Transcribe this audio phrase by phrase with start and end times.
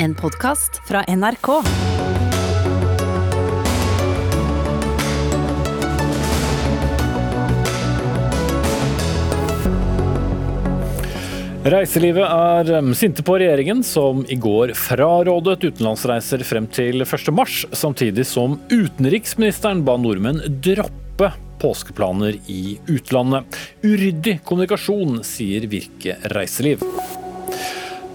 [0.00, 1.48] En podkast fra NRK.
[11.68, 17.34] Reiselivet er um, sinte på regjeringen, som i går frarådet utenlandsreiser frem til 1.
[17.34, 23.58] mars, samtidig som utenriksministeren ba nordmenn droppe påskeplaner i utlandet.
[23.82, 26.86] Uryddig kommunikasjon, sier Virke reiseliv.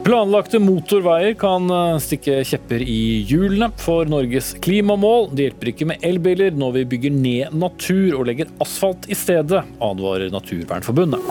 [0.04, 5.30] Planlagte motorveier kan uh, stikke kjepper i hjulene for Norges klimamål.
[5.32, 9.61] Det hjelper ikke med elbiler når vi bygger ned natur og legger asfalt i stedet,
[9.80, 11.24] advarer Naturvernforbundet.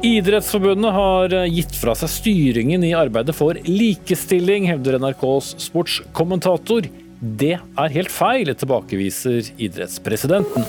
[0.00, 6.88] Idrettsforbundet har uh, gitt fra seg styringen i arbeidet for likestilling, hevder NRKs sportskommentator.
[7.20, 10.64] Det er helt feil, tilbakeviser idrettspresidenten.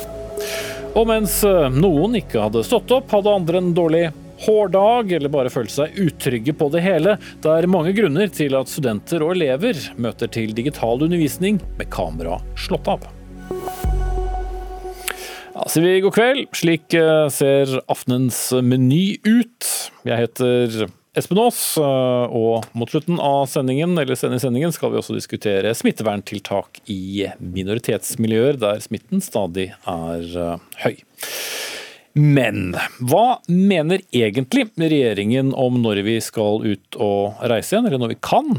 [0.99, 4.03] Og mens uh, noen ikke hadde stått opp, hadde andre en dårlig
[4.45, 7.17] hårdag eller bare føle seg utrygge på det hele.
[7.43, 12.39] Det er mange grunner til at studenter og elever møter til digital undervisning med kamera
[12.59, 13.05] slått av.
[15.53, 16.43] Da sier vi god kveld.
[16.57, 19.69] Slik eh, ser aftenens meny ut.
[20.03, 25.75] Jeg heter Espen Aas, eh, og mot slutten av sendingen, sendingen skal vi også diskutere
[25.77, 30.95] smitteverntiltak i minoritetsmiljøer der smitten stadig er eh, høy.
[32.13, 38.13] Men hva mener egentlig regjeringen om når vi skal ut og reise igjen, eller når
[38.13, 38.51] vi kan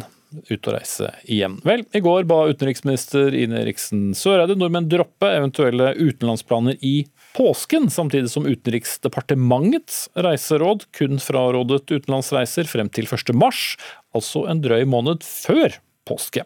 [0.50, 1.60] ut og reise igjen?
[1.66, 8.30] Vel, i går ba utenriksminister Ine Eriksen Søreide nordmenn droppe eventuelle utenlandsplaner i påsken, samtidig
[8.30, 13.34] som Utenriksdepartementets reiseråd kun frarådet utenlandsreiser frem til 1.
[13.38, 13.74] mars,
[14.14, 16.44] altså en drøy måned før påske.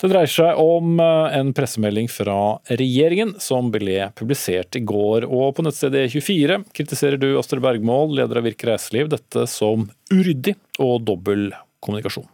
[0.00, 5.28] Det dreier seg om eh, en pressemelding fra regjeringen som ble publisert i går.
[5.28, 10.56] Og på nettstedet E24 kritiserer du Astrid Bergmål, leder av Virke reiseliv, dette som uryddig
[10.82, 11.50] og dobbel
[11.84, 12.28] kommunikasjon.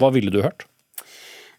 [0.00, 0.68] Hva ville du hørt?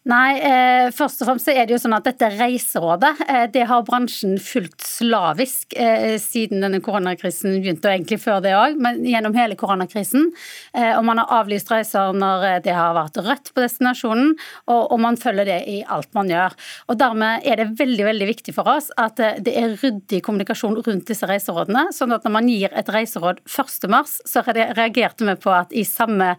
[0.08, 3.84] Nei, eh, først og fremst er det jo sånn at dette reiserådet eh, det har
[3.84, 9.36] bransjen fulgt slavisk eh, siden denne koronakrisen begynte, og egentlig før det òg, men gjennom
[9.36, 10.30] hele koronakrisen.
[10.72, 14.32] Eh, og man har avlyst reiser når eh, det har vært rødt på destinasjonen,
[14.70, 16.56] og, og, man følger det i alt man gjør.
[16.88, 20.80] Og Dermed er det veldig veldig viktig for oss at eh, det er ryddig kommunikasjon
[20.88, 21.90] rundt disse reiserådene.
[21.96, 26.34] sånn at når man gir et reiseråd 1.3, så reagerte vi på at i samme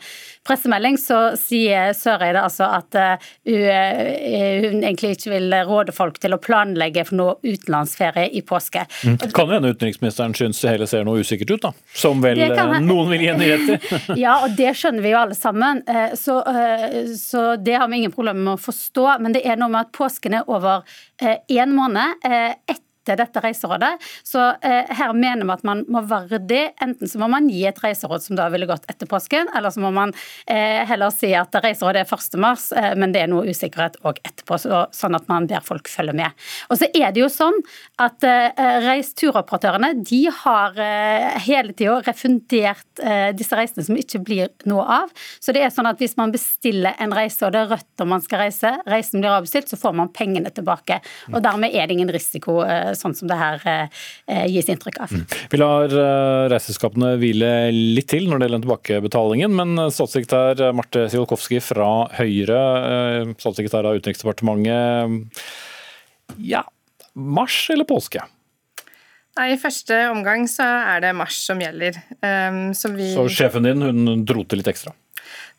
[0.49, 6.41] pressemelding så sier Søreide altså at Eh, hun egentlig ikke vil råde folk til å
[6.43, 8.85] planlegge for noe utenlandsferie i påske.
[9.05, 9.19] Mm.
[9.35, 11.73] Kan jo hende utenriksministeren syns det hele ser noe usikkert ut, da.
[11.97, 12.41] Som vel
[12.85, 14.19] noen vil gi henne rett i.
[14.25, 15.83] ja, og det skjønner vi jo alle sammen.
[15.89, 19.07] Eh, så, eh, så, det har vi ingen problemer med å forstå.
[19.23, 20.85] Men det er noe med at påsken er over
[21.21, 22.19] én måned.
[22.25, 23.95] etter til dette reiserådet.
[24.27, 26.65] Så eh, her mener vi at man må være det.
[26.85, 29.83] Enten så må man gi et reiseråd som da ville gått etter påsken, eller så
[29.83, 30.13] må man
[30.47, 32.39] eh, heller si at reiserådet er 1.
[32.43, 35.89] mars, eh, men det er noe usikkerhet òg etterpå, så, sånn at man ber folk
[35.91, 36.49] følge med.
[36.69, 37.57] Og så er det jo sånn
[38.03, 44.53] at eh, reisturoperatørene de har eh, hele tida refundert eh, disse reisene som ikke blir
[44.69, 45.15] noe av.
[45.41, 48.13] Så det er sånn at hvis man bestiller en reise, og det er rødt om
[48.15, 51.01] man skal reise, reisen blir avbestilt, så får man pengene tilbake.
[51.33, 52.61] Og dermed er det ingen risiko
[53.01, 55.15] sånn som det her eh, gis inntrykk av.
[55.15, 55.25] Mm.
[55.53, 61.07] Vi lar eh, reiseselskapene hvile litt til når det gjelder tilbakebetalingen, men eh, statssekretær Marte
[61.13, 62.63] Sjolkowski fra Høyre,
[63.39, 65.47] statssekretær av Utenriksdepartementet.
[66.45, 66.65] Ja,
[67.15, 68.25] mars eller påske?
[69.39, 72.01] Nei, I første omgang så er det mars som gjelder.
[72.19, 73.13] Um, så, vi...
[73.15, 74.95] så sjefen din hun dro til litt ekstra?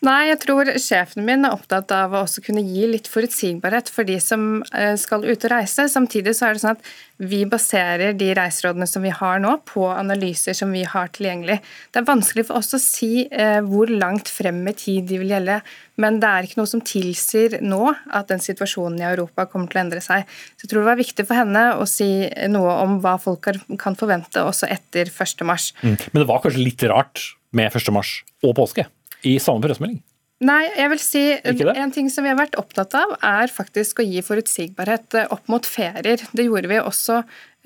[0.06, 4.08] Nei, jeg tror sjefen min er opptatt av å også kunne gi litt forutsigbarhet for
[4.08, 5.90] de som eh, skal ut og reise.
[5.92, 9.84] Samtidig så er det sånn at vi baserer de reiserådene som vi har nå, på
[9.92, 11.58] analyser som vi har tilgjengelig.
[11.92, 15.34] Det er vanskelig for oss å si eh, hvor langt frem i tid de vil
[15.34, 15.58] gjelde,
[16.00, 19.82] men det er ikke noe som tilsier nå at den situasjonen i Europa kommer til
[19.82, 20.24] å endre seg.
[20.56, 22.08] Så jeg tror det var viktig for henne å si
[22.54, 25.44] noe om hva folk kan forvente også etter 1.3.
[25.84, 26.00] Mm.
[26.00, 28.00] Men det var kanskje litt rart med 1.3
[28.48, 28.88] og påske?
[29.28, 30.02] I samme pressemelding?
[30.40, 34.06] Nei, jeg vil si en ting som vi har vært opptatt av, er faktisk å
[34.08, 36.22] gi forutsigbarhet eh, opp mot ferier.
[36.32, 37.18] Det gjorde vi også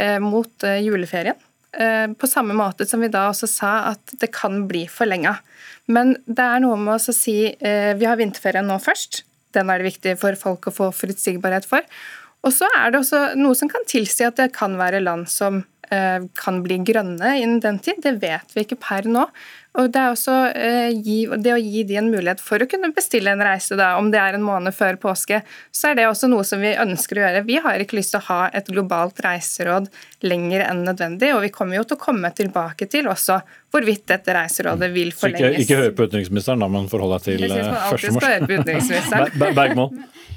[0.01, 1.37] eh, mot eh, juleferien.
[1.73, 5.35] Eh, på samme måte som vi da også sa at det kan bli forlenga.
[5.85, 9.21] Men det er noe med å si vi har vinterferien nå først.
[9.53, 11.85] Den er det viktig for folk å få forutsigbarhet for.
[12.43, 15.61] Og så er det også noe som kan tilsi at det kan være land som
[15.93, 18.01] eh, kan bli grønne innen den tid.
[18.03, 19.27] Det vet vi ikke per nå.
[19.73, 20.93] Og det, også, eh,
[21.41, 24.19] det å gi de en mulighet for å kunne bestille en reise, da, om det
[24.21, 25.41] er en måned før påske,
[25.73, 27.45] så er det også noe som vi ønsker å gjøre.
[27.47, 29.89] Vi har ikke lyst til å ha et globalt reiseråd
[30.23, 33.39] lenger enn nødvendig, og vi kommer jo til å komme tilbake til også
[33.73, 35.57] hvorvidt dette reiserådet vil forlenges.
[35.57, 38.13] Så ikke, ikke høre på utenriksministeren, da, men forhold deg til 1.
[38.13, 39.55] mars.
[39.59, 39.91] Bergmål.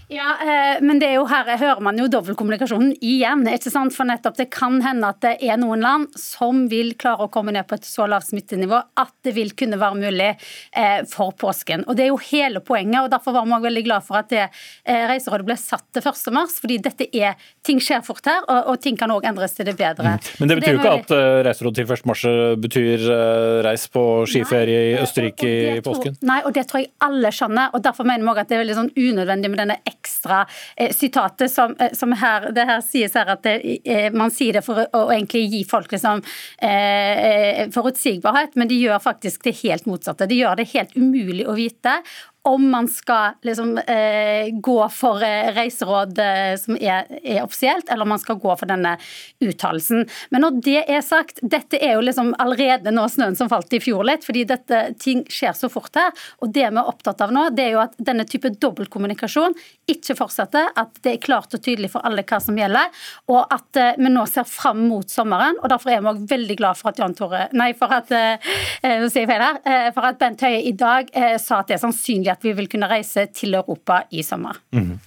[0.08, 3.42] Ja, eh, men det er jo her hører man jo dobbeltkommunikasjonen igjen.
[3.50, 3.94] ikke sant?
[3.94, 7.50] For nettopp Det kan hende at det er noen land som vil klare å komme
[7.56, 11.82] ned på et så lavt smittenivå at det vil kunne være mulig eh, for påsken.
[11.88, 13.00] Og Det er jo hele poenget.
[13.02, 16.06] og Derfor var vi også veldig glad for at det eh, reiserådet ble satt til
[16.06, 16.46] 1.3.
[16.60, 17.34] Fordi dette er,
[17.66, 20.16] ting skjer fort her, og, og ting kan òg endres til det bedre.
[20.16, 20.30] Mm.
[20.40, 22.34] Men det betyr jo ikke at uh, reiseråd til 1.3
[22.66, 26.16] betyr uh, reis på skiferie i Østerrike i påsken?
[26.26, 27.72] nei, og det tror jeg alle skjønner.
[27.74, 30.42] og Derfor mener vi også at det er veldig sånn unødvendig med denne ekstra
[30.76, 34.58] eh, sitatet som, eh, som, her, det her sies her at det, eh, man sier
[34.58, 36.22] det for å, å egentlig gi folk liksom,
[36.64, 40.28] eh, forutsigbarhet, men de gjør faktisk det helt motsatte.
[40.30, 42.00] De gjør det helt umulig å vite
[42.46, 48.06] om man skal liksom, eh, gå for eh, reiseråd eh, som er, er, offisielt, eller
[48.06, 48.96] om man skal gå for denne
[49.42, 50.04] uttalelsen.
[50.30, 53.80] Men når det er sagt, dette er jo liksom allerede nå snøen som falt i
[53.82, 56.14] fjor litt, fordi dette ting skjer så fort her.
[56.44, 59.58] Og det vi er opptatt av nå, det er jo at denne type dobbeltkommunikasjon
[59.90, 62.94] ikke fortsetter, at det er klart og tydelig for alle hva som gjelder,
[63.30, 65.58] og at eh, vi nå ser fram mot sommeren.
[65.62, 68.50] og Derfor er vi også veldig glad for at Jan Tore, nei, for at, eh,
[68.82, 71.08] eh, nå sier jeg feil for at Bent Høie i dag
[71.42, 74.58] sa at det er sannsynlig at vi vil kunne reise til Europa i sommer.
[74.74, 74.98] Mm.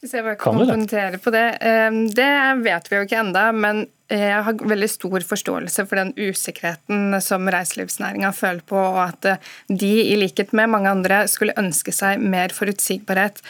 [0.00, 1.44] Hvis jeg bare kan kommentere på det.
[1.66, 2.30] Ehm, det
[2.62, 7.48] vet vi jo ikke enda, men jeg har veldig stor forståelse for den usikkerheten som
[7.50, 12.54] reiselivsnæringa føler på, og at de, i likhet med mange andre, skulle ønske seg mer
[12.54, 13.42] forutsigbarhet.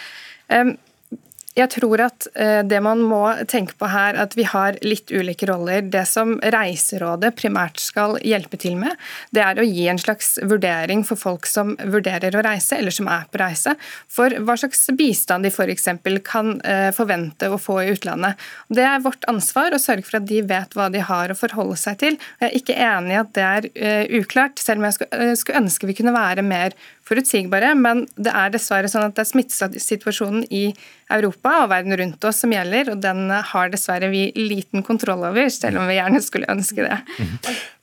[1.56, 5.46] Jeg tror at eh, det man må tenke på her, at vi har litt ulike
[5.48, 5.86] roller.
[5.88, 8.92] Det som Reiserådet primært skal hjelpe til med,
[9.32, 13.08] det er å gi en slags vurdering for folk som vurderer å reise, eller som
[13.08, 13.72] er på reise,
[14.12, 15.88] for hva slags bistand de f.eks.
[16.28, 18.36] kan eh, forvente å få i utlandet.
[18.68, 21.78] Det er vårt ansvar å sørge for at de vet hva de har å forholde
[21.80, 22.20] seg til.
[22.42, 25.88] Jeg er ikke enig i at det er eh, uklart, selv om jeg skulle ønske
[25.88, 26.76] vi kunne være mer
[27.06, 30.74] forutsigbare, men det er dessverre sånn at det er smittesituasjonen i
[31.12, 35.46] Europa og verden rundt oss som gjelder, og den har dessverre vi liten kontroll over,
[35.54, 36.98] selv om vi gjerne skulle ønske det.
[37.22, 37.36] Mhm.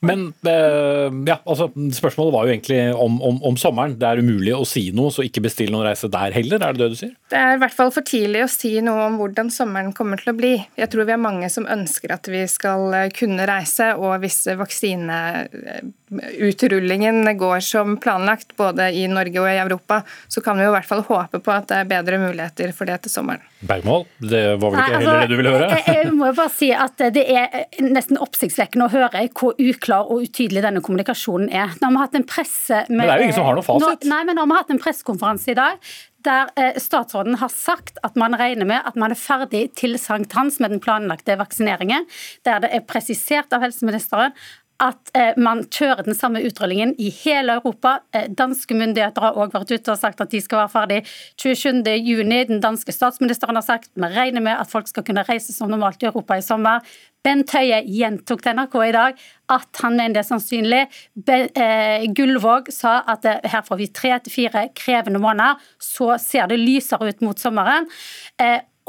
[0.04, 3.96] Men eh, ja, altså, spørsmålet var jo egentlig om, om, om, sommeren.
[3.96, 6.82] Det er umulig å si noe, så ikke bestill noen reise der heller, er det
[6.82, 7.16] det du sier?
[7.32, 10.34] Det er i hvert fall for tidlig å si noe om hvordan sommeren kommer til
[10.34, 10.60] å bli.
[10.76, 17.24] Jeg tror vi er mange som ønsker at vi skal kunne reise, og hvis vaksineutrullingen
[17.40, 20.02] går som planlagt, både i Norge og i Europa,
[20.32, 22.90] så kan vi jo i hvert fall håpe på at det er bedre muligheter for
[22.90, 23.44] det til sommeren.
[23.64, 25.70] Bergmål, det var vel ikke Nei, altså, heller det du ville høre?
[25.74, 30.10] Jeg, jeg må jo bare si at det er nesten oppsiktsvekkende å høre hvor uklar
[30.12, 31.78] og utydelig denne kommunikasjonen er.
[31.82, 33.68] Når vi har hatt en presse med, Men det er jo ingen som har noe
[33.68, 33.86] fasit?
[34.04, 35.94] Nå, nei, men når vi har hatt en pressekonferanse i dag
[36.24, 40.60] der eh, statsråden har sagt at man regner med at man er ferdig til sankthans
[40.64, 42.08] med den planlagte vaksineringen,
[42.48, 44.36] der det er presisert av helseministeren
[44.84, 47.98] at eh, man kjører den samme utrullingen i hele Europa.
[48.16, 51.00] Eh, danske myndigheter har også vært ute og sagt at de skal være ferdig
[51.40, 52.52] 27.6.
[52.52, 56.04] Den danske statsministeren har sagt vi regner med at folk skal kunne reise som normalt
[56.04, 56.84] i Europa i sommer.
[57.24, 60.84] Bent Høie gjentok til NRK i dag at han mener det er sannsynlig.
[61.24, 66.60] Eh, Gullvåg sa at her får vi tre til fire krevende måneder, så ser det
[66.60, 67.88] lysere ut mot sommeren.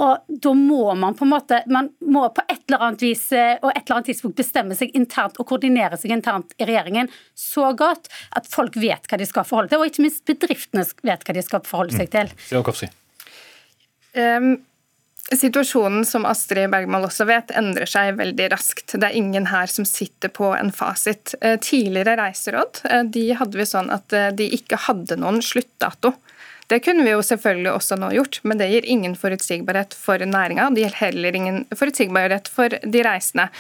[0.03, 3.55] Og da må man på en måte man må på et eller annet vis eh,
[3.61, 7.71] og et eller annet tidspunkt bestemme seg internt og koordinere seg internt i regjeringen så
[7.79, 11.37] godt at folk vet hva de skal forholde til, og ikke minst bedriftene vet hva
[11.37, 12.33] de skal forholde seg til.
[12.35, 12.95] Mm.
[14.15, 14.51] Um,
[15.31, 18.97] situasjonen, som Astrid Bergman også vet, endrer seg veldig raskt.
[18.97, 21.37] Det er ingen her som sitter på en fasit.
[21.41, 26.17] Eh, tidligere reiseråd eh, de hadde vi sånn at de ikke hadde noen sluttdato.
[26.73, 30.71] Det kunne vi jo selvfølgelig også nå gjort, men det gir ingen forutsigbarhet for næringa.
[30.73, 33.51] Det gir heller ingen forutsigbarhet for de reisende.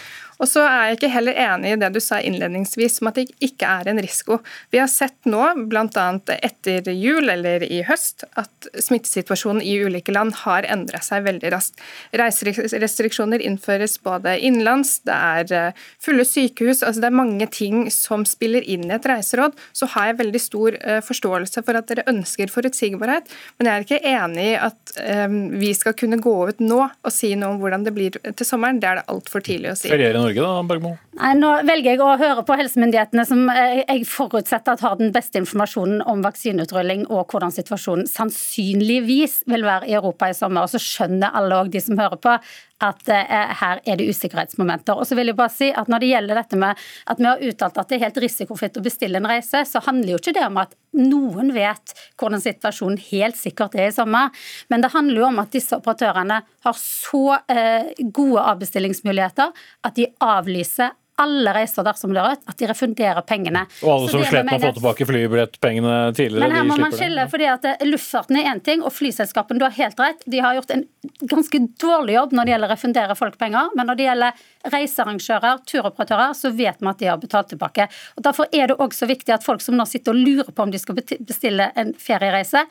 [0.42, 3.26] Og så er jeg ikke heller enig i det du sa innledningsvis om at det
[3.44, 4.40] ikke er en risiko.
[4.74, 6.06] Vi har sett nå, bl.a.
[6.34, 11.82] etter jul eller i høst, at smittesituasjonen i ulike land har endra seg veldig raskt.
[12.16, 18.26] Reiserestriksjoner innføres både innenlands, det er eh, fulle sykehus, altså det er mange ting som
[18.28, 19.56] spiller inn i et reiseråd.
[19.76, 23.86] Så har jeg veldig stor eh, forståelse for at dere ønsker forutsigbarhet, men jeg er
[23.86, 27.60] ikke enig i at um, vi skal kunne gå ut nå og si noe om
[27.62, 28.80] hvordan det blir til sommeren.
[28.82, 29.90] Det er det altfor tidlig å si.
[30.24, 30.94] Norge da, Bergmo?
[31.18, 35.12] Nei, Nå velger jeg å høre på helsemyndighetene, som eh, jeg forutsetter at har den
[35.14, 40.64] beste informasjonen om vaksineutrulling og hvordan situasjonen sannsynligvis vil være i Europa i sommer.
[40.64, 42.38] Og så skjønner alle og de som hører på,
[42.82, 44.96] at uh, her er det usikkerhetsmomenter.
[44.98, 47.44] Og så vil jeg bare si at Når det gjelder dette med at vi har
[47.50, 50.46] uttalt at det er helt risikofritt å bestille en reise, så handler jo ikke det
[50.46, 54.34] om at noen vet hvordan situasjonen helt sikkert er i sommer.
[54.72, 59.54] Men det handler jo om at disse operatørene har så uh, gode avbestillingsmuligheter
[59.84, 63.64] at de avlyser alle reiser dersom det er rødt, at de refunderer pengene.
[63.84, 67.26] Og alle som slet med å få tilbake flybillettpengene tidligere, Men her må man skille,
[67.30, 70.56] fordi at eh, Luftfarten er én ting, og flyselskapene, du har helt rett, de har
[70.58, 70.82] gjort en
[71.30, 73.70] ganske dårlig jobb når det gjelder å refundere folk penger.
[73.78, 74.42] Men når det gjelder
[74.74, 77.86] reisearrangører, turoperatører, så vet vi at de har betalt tilbake.
[78.18, 80.72] Og Derfor er det også viktig at folk som nå sitter og lurer på om
[80.72, 82.64] de skal bestille en feriereise,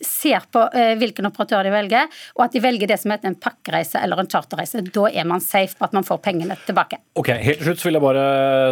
[0.00, 3.38] ser på uh, hvilken operatør de velger, og at de velger det som heter en
[3.38, 4.84] pakkereise eller en charterreise.
[4.94, 7.02] Da er man safe på at man får pengene tilbake.
[7.18, 8.26] Ok, Helt til slutt vil jeg bare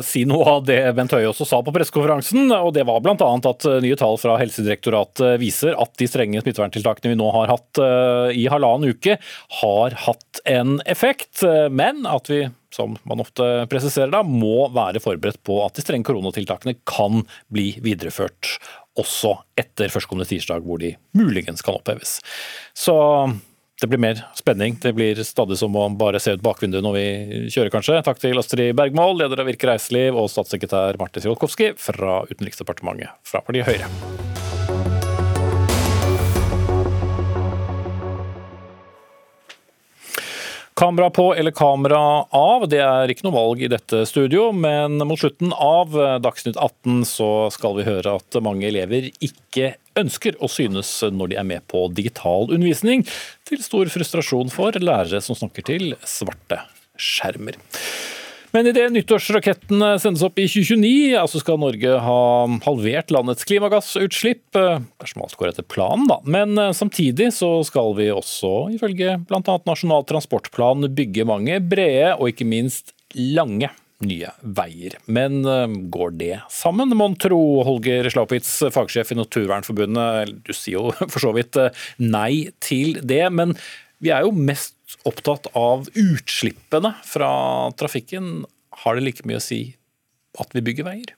[0.07, 2.51] si noe av det Bent Høie også sa på pressekonferansen.
[2.57, 3.17] og Det var bl.a.
[3.17, 7.83] at eh, nye tall fra Helsedirektoratet viser at de strenge smitteverntiltakene vi nå har hatt
[7.83, 9.19] uh, i halvannen uke,
[9.61, 15.41] har hatt en effekt, men at vi som man ofte presiserer da, må være forberedt
[15.47, 18.55] på at de strenge koronatiltakene kan bli videreført
[19.01, 22.19] også etter førstkommende tirsdag, hvor de muligens kan oppheves.
[22.77, 22.97] Så
[23.81, 24.77] det blir mer spenning.
[24.83, 27.05] Det blir stadig som å bare se ut bakvinduet når vi
[27.49, 28.03] kjører, kanskje.
[28.05, 33.41] Takk til Astrid Bergmål, leder av Virke reiseliv, og statssekretær Marte Sjolkovskij fra Utenriksdepartementet fra
[33.47, 33.89] partiet Høyre.
[40.81, 41.99] Kamera på eller kamera
[42.37, 45.93] av, det er ikke noe valg i dette studio, men mot slutten av
[46.25, 51.41] Dagsnytt 18 så skal vi høre at mange elever ikke ønsker å synes når de
[51.41, 53.07] er med på digital undervisning,
[53.49, 56.63] til stor frustrasjon for lærere som snakker til svarte
[57.01, 57.59] skjermer.
[58.51, 62.23] Men idet nyttårsrakettene sendes opp i 2029, altså skal Norge ha
[62.65, 64.59] halvert landets klimagassutslipp.
[64.59, 66.19] Dersom alt går etter planen, da.
[66.27, 69.55] Men eh, samtidig så skal vi også, ifølge bl.a.
[69.71, 73.71] Nasjonal transportplan, bygge mange brede og ikke minst lange
[74.07, 74.97] nye veier.
[75.11, 80.35] Men eh, går det sammen, mon tro, Holger Slapitz, fagsjef i Naturvernforbundet?
[80.47, 81.59] Du sier jo for så vidt
[82.01, 83.57] nei til det, men
[84.01, 84.77] vi er jo mest
[85.07, 87.33] opptatt av utslippene fra
[87.79, 88.45] trafikken.
[88.83, 89.63] Har det like mye å si
[90.41, 91.17] at vi bygger veier?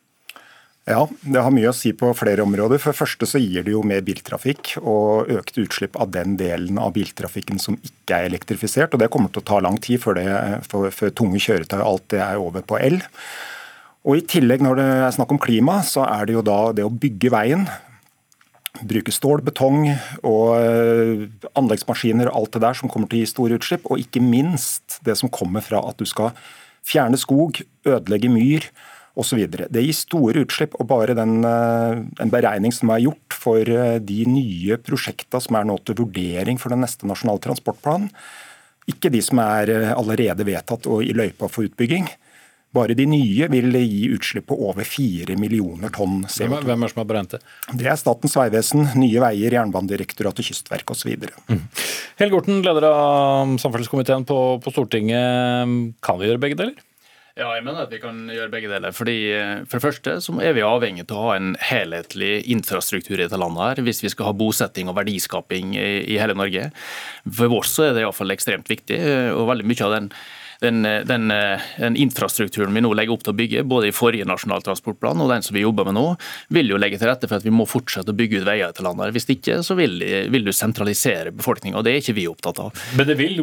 [0.82, 2.80] Ja, det har mye å si på flere områder.
[2.82, 6.80] For det første så gir det jo mer biltrafikk og økt utslipp av den delen
[6.82, 8.90] av biltrafikken som ikke er elektrifisert.
[8.90, 10.26] og Det kommer til å ta lang tid før, det,
[10.66, 12.98] for, for tunge kjøretøy alt det er over på el.
[14.02, 16.86] Og I tillegg når det er snakk om klima, så er det jo da det
[16.86, 17.68] å bygge veien
[18.88, 19.84] bruke stål, betong
[20.26, 21.26] og eh,
[21.58, 23.86] anleggsmaskiner og alt det der som kommer til å gi store utslipp.
[23.86, 26.32] Og ikke minst det som kommer fra at du skal
[26.82, 28.66] fjerne skog, ødelegge myr
[29.18, 29.42] osv.
[29.48, 30.76] Det gir store utslipp.
[30.80, 35.68] og Bare den, den beregning som er gjort for eh, de nye prosjektene som er
[35.68, 38.10] nå til vurdering for den neste nasjonale transportplanen,
[38.90, 42.08] ikke de som er allerede vedtatt og i løypa for utbygging,
[42.72, 46.62] bare de nye vil gi utslipp på over 4 millioner tonn CO2.
[46.64, 47.40] Hvem er det som har beregnet det?
[47.82, 51.26] Det er Statens vegvesen, Nye Veier, Jernbanedirektoratet, Kystverket osv.
[51.52, 51.60] Mm.
[52.22, 55.76] Helge Orten, leder av samferdselskomiteen på, på Stortinget.
[56.04, 56.80] Kan vi gjøre begge deler?
[57.32, 58.92] Ja, jeg mener at vi kan gjøre begge deler.
[58.92, 63.16] Fordi eh, For det første så er vi avhengig av å ha en helhetlig infrastruktur
[63.16, 66.68] i dette landet her, hvis vi skal ha bosetting og verdiskaping i, hele Norge.
[67.24, 69.00] For oss er det iallfall ekstremt viktig.
[69.00, 70.14] Eh, og veldig mye av den
[70.62, 74.62] den, den, den, infrastrukturen vi nå legger opp til å bygge, både i forrige nasjonal
[74.62, 76.04] transportplan og den som vi jobber med nå,
[76.54, 78.86] vil jo legge til rette for at vi må fortsette å bygge ut veier til
[78.86, 79.10] landet.
[79.16, 79.98] Hvis ikke så vil,
[80.30, 82.78] vil du sentralisere befolkninga, og det er ikke vi opptatt av.
[82.94, 83.42] Men det vil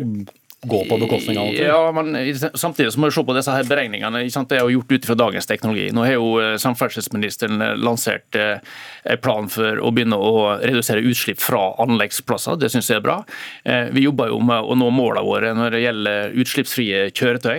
[0.61, 1.63] gå på bekostning av det?
[1.63, 2.17] Ja, men
[2.53, 4.23] Samtidig så må vi se på disse her beregningene.
[4.27, 5.87] Det er jo gjort ut fra dagens teknologi.
[5.95, 8.59] Nå har jo eh, samferdselsministeren eh, lansert eh,
[9.03, 12.59] en plan for å begynne å redusere utslipp fra anleggsplasser.
[12.59, 13.15] Det syns jeg er bra.
[13.93, 17.57] Vi jobber jo med å nå målene våre når det gjelder utslippsfrie kjøretøy.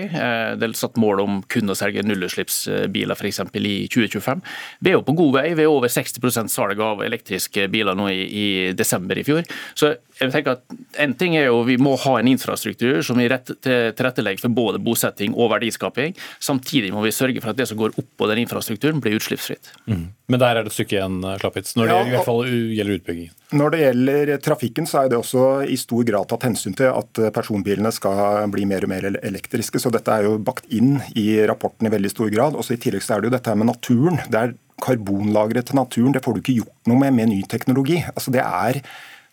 [0.61, 3.41] Det er satt mål om kun å selge nullutslippsbiler f.eks.
[3.57, 4.45] i 2025.
[4.85, 5.47] Vi er jo på god vei.
[5.57, 9.43] Vi er over 60% salg av elektriske biler nå i, i desember i fjor.
[9.79, 13.29] Så jeg tenker at En ting er jo vi må ha en infrastruktur som vi
[13.31, 16.17] tilrettelegger for både bosetting og verdiskaping.
[16.43, 19.73] Samtidig må vi sørge for at det som går oppå den infrastrukturen, blir utslippsfritt.
[19.87, 20.09] Mm.
[20.31, 23.01] Men der er det et stykke igjen, Klappitz, når det ja, i hvert fall gjelder
[23.01, 23.31] utbygging.
[23.61, 27.23] Når det gjelder trafikken, så er det også i stor grad tatt hensyn til at
[27.35, 29.83] personbilene skal bli mer og mer elektriske.
[29.83, 32.59] Så dette er jo bakt inn i rapporten i veldig stor grad.
[32.59, 34.21] Også I tillegg så er det jo dette med naturen.
[34.31, 36.15] Det er karbonlageret til naturen.
[36.15, 38.01] Det får du ikke gjort noe med med ny teknologi.
[38.15, 38.81] Altså Det er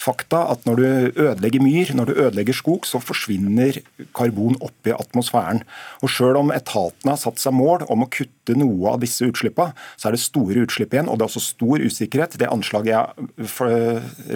[0.02, 0.86] fakta at når du
[1.26, 3.80] ødelegger myr, når du ødelegger skog, så forsvinner
[4.16, 5.64] karbon opp i atmosfæren.
[6.06, 9.76] Og Selv om etatene har satt seg mål om å kutte noe av disse utslippene,
[9.98, 11.10] så er det store utslipp igjen.
[11.10, 12.40] Og det er også stor usikkerhet.
[12.40, 13.52] Det anslaget jeg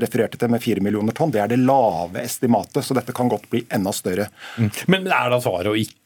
[0.04, 2.84] refererte til med 4 millioner tonn, det er det lave estimatet.
[2.86, 4.32] Så dette kan godt bli enda større.
[4.58, 4.72] Mm.
[4.92, 6.00] Men er det svaret å ikke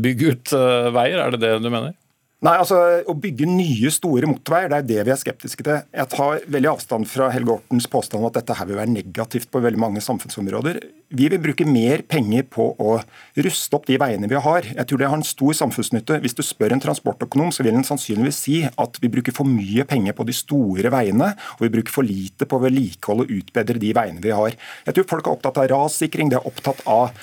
[0.00, 1.96] bygge ut eh, veier, er det det du mener?
[2.44, 2.76] Nei, altså
[3.08, 5.78] Å bygge nye, store motorveier, det er det vi er skeptiske til.
[5.96, 9.48] Jeg tar veldig avstand fra Helge Ortens påstand om at dette her vil være negativt
[9.48, 10.82] på veldig mange samfunnsområder.
[11.16, 12.98] Vi vil bruke mer penger på å
[13.46, 14.68] ruste opp de veiene vi har.
[14.68, 16.18] Jeg tror det har en stor samfunnsnytte.
[16.26, 19.88] Hvis du spør en transportøkonom, så vil en sannsynligvis si at vi bruker for mye
[19.88, 23.80] penger på de store veiene, og vi bruker for lite på å vedlikeholde og utbedre
[23.80, 24.60] de veiene vi har.
[24.84, 27.16] Jeg tror folk er opptatt av rassikring, de er opptatt av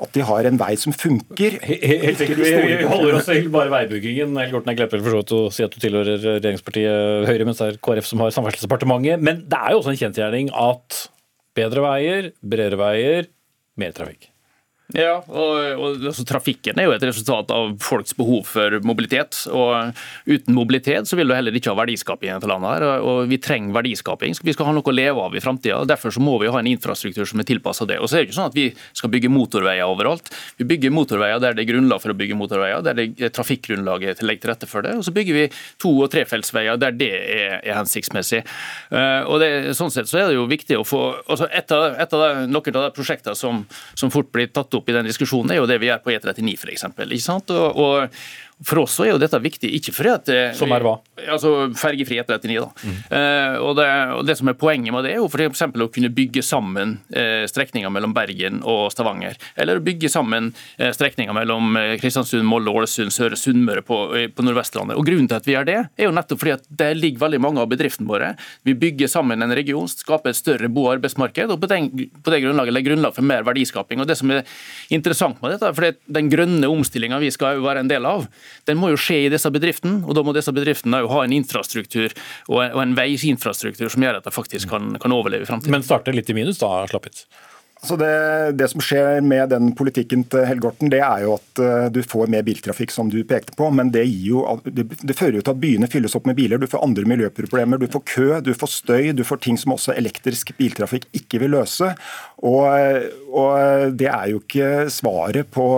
[0.00, 1.58] at de har en vei som funker.
[1.60, 4.32] Helt sikkert, vi, holder oss til bare veibyggingen.
[4.52, 7.68] Gorten, jeg glemte for så vidt å si at du tilhører regjeringspartiet Høyre, mens det
[7.68, 9.20] er KrF som har Samferdselsdepartementet.
[9.20, 11.02] Men det er jo også en kjensgjerning at
[11.58, 13.32] bedre veier, bredere veier,
[13.80, 14.29] mer trafikk.
[14.96, 19.44] Ja, og, og altså, Trafikken er jo et resultat av folks behov for mobilitet.
[19.50, 19.94] og
[20.26, 22.70] Uten mobilitet så vil du heller ikke ha verdiskaping i dette landet.
[22.70, 24.34] her, og Vi trenger verdiskaping.
[24.42, 25.82] Vi skal ha noe å leve av i framtida.
[25.88, 28.00] Derfor så må vi ha en infrastruktur som er tilpassa det.
[28.00, 30.32] Og så er det ikke sånn at Vi skal bygge motorveier overalt.
[30.58, 34.20] Vi bygger motorveier der det er grunnlag for å bygge motorveier, der det er trafikkgrunnlaget
[34.24, 34.96] legger til rette for det.
[34.98, 35.46] Og så bygger vi
[35.80, 38.42] to- og trefeltsveier der det er, er hensiktsmessig.
[38.90, 41.96] Uh, og det, sånn sett så er det jo viktig å få altså et av,
[42.00, 43.62] et av de, Noen av de prosjektene som,
[43.98, 46.14] som fort blir tatt opp opp i den diskusjonen, er jo det vi gjør på
[46.14, 46.86] E39 f.eks.
[47.54, 48.22] Og, og,
[48.66, 50.98] for oss er jo dette viktig, ikke fordi at eh, Som er hva?
[51.32, 52.68] Altså Fergefri etter 39, da.
[52.84, 52.98] Mm.
[53.08, 53.86] Uh, og, det,
[54.16, 55.62] og, det, som er poenget med det, er jo f.eks.
[55.64, 59.38] å kunne bygge sammen uh, strekninger mellom Bergen og Stavanger.
[59.60, 63.98] Eller bygge sammen uh, strekninger mellom Kristiansund, Molde, Ålesund, Søre Sunnmøre på,
[64.36, 64.98] på Nordvestlandet.
[65.00, 67.40] Og Grunnen til at vi gjør det, er jo nettopp fordi at det ligger veldig
[67.42, 68.32] mange av bedriftene våre.
[68.68, 71.90] Vi bygger sammen en region, skaper et større bo- og arbeidsmarked, og på, den,
[72.20, 74.04] på det grunnlaget legger grunnlag for mer verdiskaping.
[74.04, 74.44] Og Det som er
[74.92, 78.28] interessant med dette, for den grønne omstillinga vi skal være en del av,
[78.68, 80.02] den må jo skje i disse bedriftene.
[80.06, 82.14] og Da må disse bedriftene ha en infrastruktur
[82.48, 85.74] og en veisinfrastruktur som gjør at de faktisk kan, kan overleve i framtiden.
[85.74, 87.26] Men starte litt i minus, da, Slappitz?
[87.80, 88.14] Altså det,
[88.60, 92.28] det, som skjer med den politikken til Helgorten, det er jo at uh, du får
[92.28, 93.70] mer biltrafikk, som du pekte på.
[93.72, 96.60] Men det, jo, det, det, fører jo til at byene fylles opp med biler.
[96.60, 97.80] Du får andre miljøproblemer.
[97.80, 101.56] Du får kø, du får støy, du får ting som også elektrisk biltrafikk ikke vil
[101.56, 101.94] løse.
[102.44, 102.68] Og,
[103.32, 105.70] og det er jo ikke svaret på,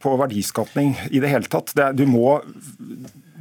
[0.00, 1.76] på verdiskapning i det hele tatt.
[1.92, 2.38] du må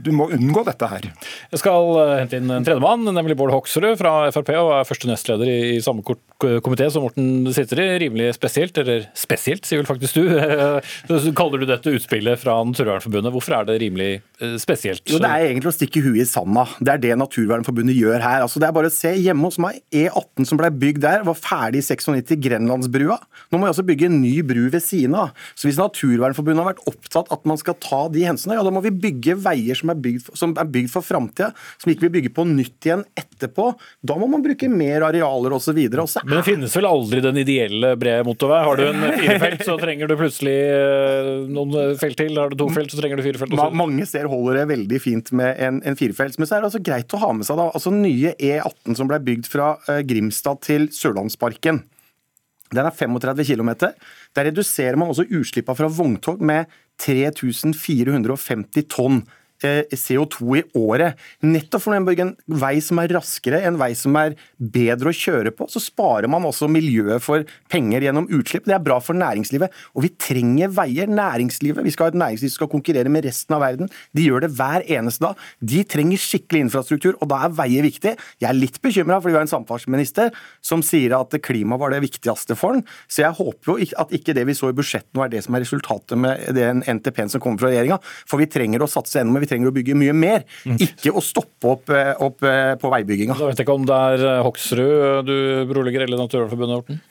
[0.04, 1.08] du må unngå dette her.
[1.52, 5.10] Jeg skal eh, hente inn en tredjemann, nemlig Bård Hoksrud fra Frp, og er første
[5.10, 7.88] nestleder i samme komité som Morten sitter i.
[8.06, 10.30] Rimelig spesielt, eller spesielt, sier vel faktisk du.
[11.10, 13.34] Så kaller du dette utspillet fra Naturvernforbundet.
[13.36, 14.10] Hvorfor er det rimelig
[14.40, 15.04] eh, spesielt?
[15.10, 16.66] Jo, Det er egentlig å stikke huet i sanda.
[16.80, 18.46] Det er det Naturvernforbundet gjør her.
[18.46, 19.82] Altså, det er bare å se hjemme hos meg.
[19.92, 23.20] E18 som ble bygd der, var ferdig i 96, Grenlandsbrua.
[23.50, 25.36] Nå må vi altså bygge en ny bru ved siden av.
[25.60, 28.84] Så hvis Naturvernforbundet har vært opptatt at man skal ta de hensynene, ja da må
[28.86, 32.32] vi bygge veier som er bygd, som er bygd for framtida, som ikke vil bygge
[32.36, 33.70] på nytt igjen etterpå.
[34.06, 35.80] Da må man bruke mer arealer osv.
[35.80, 38.62] Men det finnes vel aldri den ideelle brede motorvei?
[38.66, 42.36] Har du en firefelt, så trenger du plutselig eh, noen felt til.
[42.40, 43.56] Har du to felt, så trenger du fire felt.
[43.60, 46.40] Ma mange steder holder det veldig fint med en, en firefelts.
[46.40, 49.10] Men så er det altså greit å ha med seg da, altså nye E18 som
[49.10, 51.84] ble bygd fra uh, Grimstad til Sørlandsparken.
[52.70, 53.72] Den er 35 km.
[54.38, 56.70] Der reduserer man også utslippene fra vogntog med
[57.02, 59.24] 3450 tonn.
[59.60, 61.20] Eh, CO2 i året.
[61.44, 65.66] Nettopp for en vei som er raskere, en vei som er bedre å kjøre på,
[65.68, 68.64] så sparer man også miljøet for penger gjennom utslipp.
[68.70, 69.76] Det er bra for næringslivet.
[70.00, 71.12] Og vi trenger veier.
[71.12, 73.90] Næringslivet, Vi skal ha et næringsliv som skal konkurrere med resten av verden.
[74.16, 75.36] De gjør det hver eneste dag.
[75.60, 78.16] De trenger skikkelig infrastruktur, og da er veier viktig.
[78.40, 82.04] Jeg er litt bekymra fordi vi har en samferdselsminister som sier at klima var det
[82.06, 82.86] viktigste for han.
[83.10, 85.56] Så jeg håper jo at ikke det vi så i budsjettet nå er det som
[85.56, 88.00] er resultatet med den NTP-en som kommer fra regjeringa.
[88.30, 90.46] For vi trenger å satse enda mer trenger å bygge mye mer,
[90.78, 93.38] ikke å stoppe opp, eh, opp eh, på veibygginga.
[93.40, 95.36] Da vet jeg ikke om det er eh, Hoksrud du
[95.70, 97.02] brolegger eller Naturvernforbundet, Horten?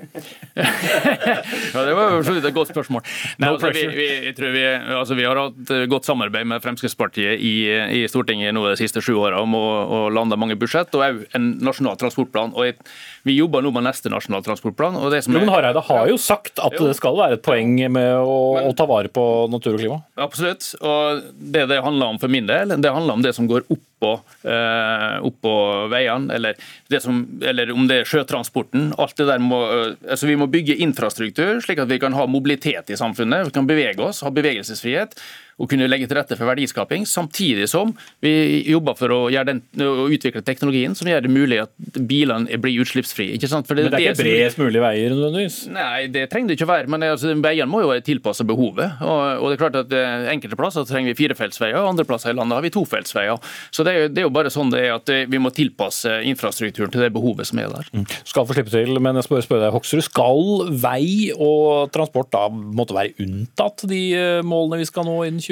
[1.74, 3.05] ja, det var jo et godt spørsmål.
[3.42, 4.64] Nei, altså, vi, vi, vi,
[4.96, 7.55] altså, vi, har hatt godt samarbeid med Fremskrittspartiet i,
[8.01, 11.22] i Stortinget nå de siste sju åra om å, å lande mange budsjett og òg
[11.37, 12.55] en nasjonal transportplan.
[12.57, 12.83] og et,
[13.29, 14.96] Vi jobber nå med neste nasjonal transportplan.
[14.98, 16.88] og det som jo, Men Hareide har jo sagt at jo.
[16.88, 20.01] det skal være et poeng med å, Men, å ta vare på natur og klima?
[20.18, 20.72] Absolutt.
[20.81, 23.85] og Det det handler om for min del, det handler om det som går opp
[23.99, 26.55] oppå, eh, oppå veiene, eller,
[27.01, 28.95] som, eller, om det er sjøtransporten.
[28.99, 32.27] alt det der må, uh, altså Vi må bygge infrastruktur slik at vi kan ha
[32.27, 33.47] mobilitet i samfunnet.
[33.47, 35.19] Vi kan bevege oss, ha bevegelsesfrihet
[35.59, 37.90] å kunne legge til rette for verdiskaping, samtidig som
[38.25, 38.33] vi
[38.71, 43.35] jobber for å, den, å utvikle teknologien som gjør det mulig at bilene blir utslippsfrie.
[43.37, 43.66] Ikke sant?
[43.68, 45.59] Det, men det er ikke bredest mulig veier nødvendigvis?
[45.75, 46.90] Nei, det trenger det ikke å være.
[46.94, 49.03] Men altså, veiene må jo være tilpassa behovet.
[49.03, 52.38] Og, og, det er klart at uh, Enkelte plasser trenger vi firefeltsveier, andre plasser i
[52.38, 53.42] landet har vi tofeltsveier.
[53.75, 55.51] Så det er, jo, det er, jo, bare sånn det er at eh, vi må
[55.55, 57.90] tilpasse infrastrukturen til det behovet som er der.
[57.97, 58.07] Mm.
[58.29, 60.05] Skal få slippe til, men jeg spør, spør deg, Hoksrud.
[60.07, 65.42] Skal vei og transport da måtte være unntatt de eh, målene vi skal nå innen
[65.42, 65.48] 2030?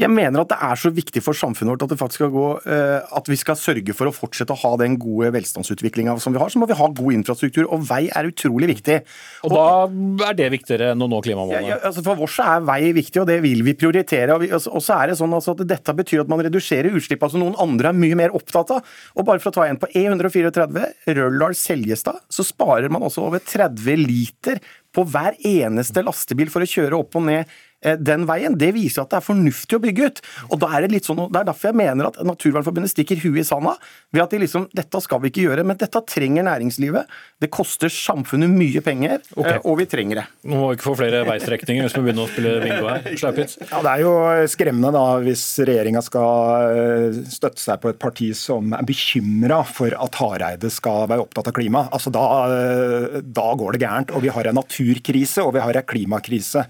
[0.00, 2.46] Jeg mener at det er så viktig for samfunnet vårt at, det faktisk skal gå,
[2.70, 6.42] eh, at vi skal sørge for å fortsette å ha den gode velstandsutviklinga som vi
[6.42, 6.52] har.
[6.52, 9.00] Så må vi ha god infrastruktur, og vei er utrolig viktig.
[9.44, 11.72] Og, og da er det viktigere enn å nå klimamålene?
[11.74, 14.36] Ja, altså for oss er vei viktig, og det vil vi prioritere.
[14.36, 17.24] Og, vi, og så er det sånn altså at Dette betyr at man reduserer utslipp,
[17.24, 18.94] altså noen andre er mye mer opptatt av.
[19.18, 24.02] Og bare for å ta en på E134, Røldal-Seljestad, så sparer man også over 30
[24.04, 24.60] liter
[24.94, 27.54] på hver eneste lastebil for å kjøre opp og ned
[28.00, 30.22] den veien, det viser at det er fornuftig å bygge ut.
[30.50, 33.40] Og da er Det litt sånn, det er derfor jeg mener at Naturvernforbundet stikker huet
[33.40, 33.76] i sanda.
[34.12, 37.08] ved at de liksom, Dette skal vi ikke gjøre, men dette trenger næringslivet.
[37.40, 39.58] Det koster samfunnet mye penger, okay.
[39.64, 40.26] og vi trenger det.
[40.44, 43.08] Nå må vi ikke få flere veistrekninger hvis vi begynner å spille bingo her.
[43.20, 43.56] Slaupitz.
[43.70, 44.14] Ja, Det er jo
[44.50, 49.94] skremmende da, hvis regjeringa skal eh, støtte seg på et parti som er bekymra for
[49.96, 51.86] at Hareide skal være opptatt av klima.
[51.94, 54.14] Altså da, eh, da går det gærent.
[54.14, 56.64] Og vi har en naturkrise og vi har en klimakrise.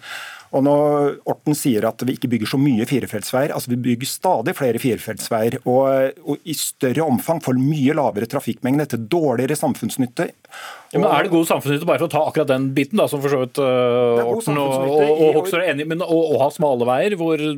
[0.55, 4.55] Og når Orten sier at vi ikke bygger så mye firefeltsveier, altså vi bygger stadig
[4.55, 10.29] flere firefeltsveier, og, og i større omfang for mye lavere trafikkmengde til dårligere samfunnsnytte.
[10.95, 13.23] Ja, men Er det god samfunnsnytte bare for å ta akkurat den biten, da, som
[13.23, 16.87] for så vidt uh, Orten og, og, og Hoksrud er enig men å, ha smale
[16.89, 17.55] veier hvor uh,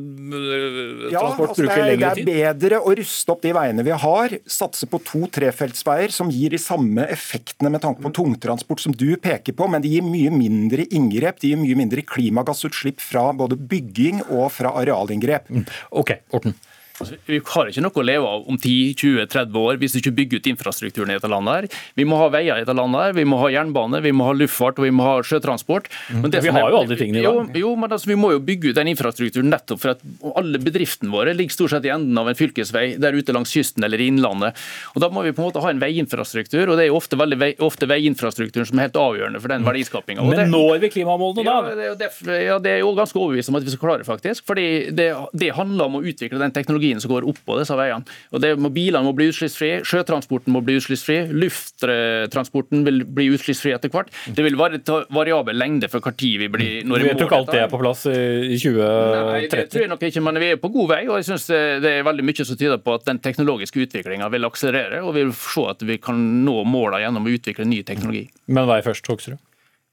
[1.13, 2.25] transport altså bruker lengre tid?
[2.27, 6.55] Det er bedre å ruste opp de veiene vi har, satse på to-trefeltsveier som gir
[6.55, 10.33] de samme effektene med tanke på tungtransport som du peker på, men de gir mye
[10.33, 15.51] mindre inngrep, de gir mye mindre klimagassutslipp fra både bygging og fra arealinngrep.
[15.53, 15.67] Mm.
[16.01, 16.57] Ok, Orten.
[16.97, 20.41] Altså, vi har ikke noe å leve av om 10-20-30 år hvis vi ikke bygger
[20.41, 21.67] ut infrastrukturen i dette landet.
[21.69, 21.81] her.
[21.99, 24.33] Vi må ha veier i dette landet, her, vi må ha jernbane, vi må ha
[24.33, 25.91] luftfart og vi må ha sjøtransport.
[26.09, 27.37] Men vi har jo alle de tingene i dag.
[27.53, 30.01] Jo, jo, men altså, Vi må jo bygge ut den infrastrukturen nettopp for at
[30.39, 33.85] alle bedriftene våre ligger stort sett i enden av en fylkesvei der ute langs kysten
[33.85, 34.57] eller i innlandet.
[34.95, 37.19] Og Da må vi på en måte ha en veiinfrastruktur, og det er jo ofte,
[37.19, 39.69] vei, ofte veiinfrastrukturen som er helt avgjørende for den mm.
[39.69, 40.25] verdiskapinga.
[40.25, 41.57] Men når vi klimamålene da?
[41.77, 44.47] Ja, det, ja, det er jo ganske overbevist om at vi skal klare, faktisk.
[44.47, 48.17] fordi det, det handler om å utvikle den teknologien som går oppå disse veiene.
[48.31, 53.73] Og det må, Bilene må bli utslippsfrie, sjøtransporten må bli utslippsfri, lufttransporten vil bli utslippsfri
[53.75, 54.11] etter hvert.
[54.27, 54.81] Det vil være
[55.13, 58.05] variabel lengde for når vi blir når Vi tror ikke alt det er på plass
[58.09, 59.27] i 2030.
[59.27, 61.01] Nei, det tror jeg nok ikke, men vi er på god vei.
[61.07, 61.47] og jeg synes
[61.83, 65.25] det er veldig mye som tyder på at den teknologiske utviklinga vil akselerere, og vi
[65.25, 68.27] vil se at vi kan nå måla gjennom å utvikle ny teknologi.
[68.47, 69.41] Men vei først, Hoksrud?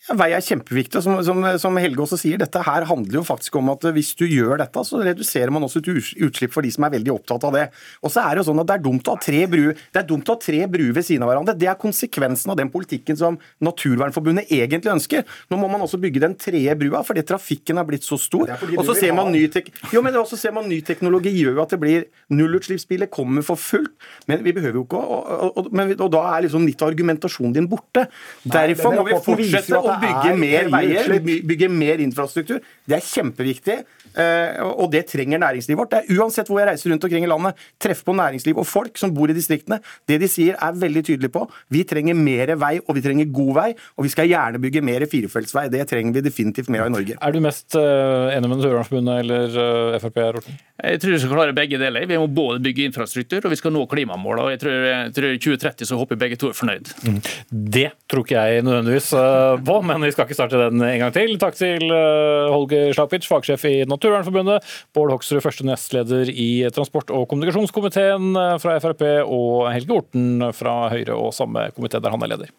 [0.05, 1.01] Ja, vei er kjempeviktig.
[1.01, 4.27] Som, som, som, Helge også sier, dette her handler jo faktisk om at hvis du
[4.29, 7.63] gjør dette, så reduserer man også utslipp for de som er veldig opptatt av det.
[8.05, 10.05] Og så er Det jo sånn at det er dumt å ha tre bruer er
[10.69, 11.57] bruer ved siden av hverandre.
[11.57, 15.25] Det er konsekvensen av den politikken som Naturvernforbundet egentlig ønsker.
[15.49, 18.53] Nå må man også bygge den tredje brua fordi trafikken er blitt så stor.
[18.77, 21.65] Og så ser man ny, tek jo, men også ser man ny teknologi gjør jo
[21.65, 23.97] at det blir nullutslippsbiler kommer for fullt.
[24.29, 26.91] Men vi behøver jo ikke å og, og, og, og, da er liksom litt av
[26.93, 28.07] argumentasjonen din borte.
[28.45, 32.63] Derfor må vi fortsette å bygge mer veier, bygge mer infrastruktur.
[32.85, 33.83] Det er kjempeviktig.
[34.15, 35.91] Eh, og det trenger næringslivet vårt.
[35.91, 38.99] Det er Uansett hvor jeg reiser rundt omkring i landet, treffer på næringsliv og folk
[39.01, 39.81] som bor i distriktene.
[40.09, 41.45] Det de sier er veldig tydelig på.
[41.75, 43.69] Vi trenger mer vei, og vi trenger god vei.
[43.99, 45.67] Og vi skal gjerne bygge mer firefeltsvei.
[45.73, 47.19] Det trenger vi definitivt mer av i Norge.
[47.19, 50.61] Er du mest uh, enig med Naturvernforbundet eller uh, Frp, Rorten?
[50.85, 52.07] Jeg tror vi skal klare begge deler.
[52.11, 54.47] Vi må både bygge infrastruktur og vi skal nå klimamålene.
[54.47, 56.95] Og jeg tror, jeg tror i 2030 så håper begge to er fornøyd.
[57.07, 57.21] Mm.
[57.75, 59.11] Det tror ikke jeg nødvendigvis
[59.65, 61.37] på, men vi skal ikke starte den en gang til.
[61.41, 64.65] Takk til Holger Slapic, fagsjef i Naturvernforbundet.
[64.97, 71.17] Bård Hoksrud, første nestleder i transport- og kommunikasjonskomiteen fra Frp, og Helge Orten fra Høyre
[71.19, 72.55] og samme komité der han er leder.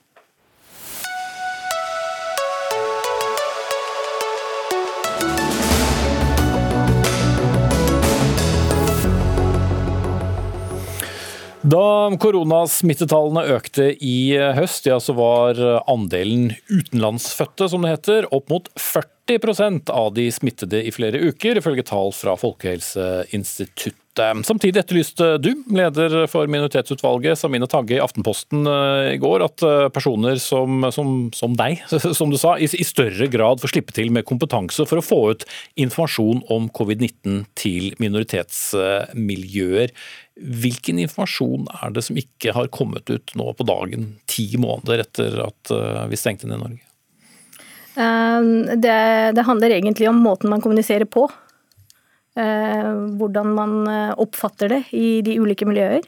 [11.66, 15.58] Da koronasmittetallene økte i høst, ja, så var
[15.90, 21.58] andelen utenlandsfødte, som det heter, opp mot 40 40 av de smittede i flere uker,
[21.58, 24.02] ifølge tall fra Folkehelseinstituttet.
[24.48, 29.90] Samtidig etterlyste du, leder for minoritetsutvalget, Samine Tagge i Aftenposten eh, i går, at eh,
[29.92, 31.82] personer som, som, som deg,
[32.20, 35.20] som du sa, i, i, større grad får slippe til med kompetanse for å få
[35.34, 35.44] ut
[35.76, 39.92] informasjon om covid-19 til minoritetsmiljøer.
[40.36, 45.38] Hvilken informasjon er det som ikke har kommet ut nå på dagen, ti måneder etter
[45.46, 46.82] at eh, vi stengte ned Norge?
[47.96, 48.96] Det,
[49.32, 51.30] det handler egentlig om måten man kommuniserer på.
[52.36, 56.04] Eh, hvordan man eh, oppfatter det i de ulike miljøer.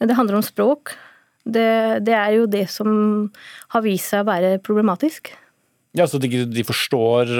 [0.00, 0.94] Det handler om språk.
[1.44, 2.88] Det, det er jo det som
[3.74, 5.28] har vist seg å være problematisk.
[5.92, 7.34] Ja, Så de, de forstår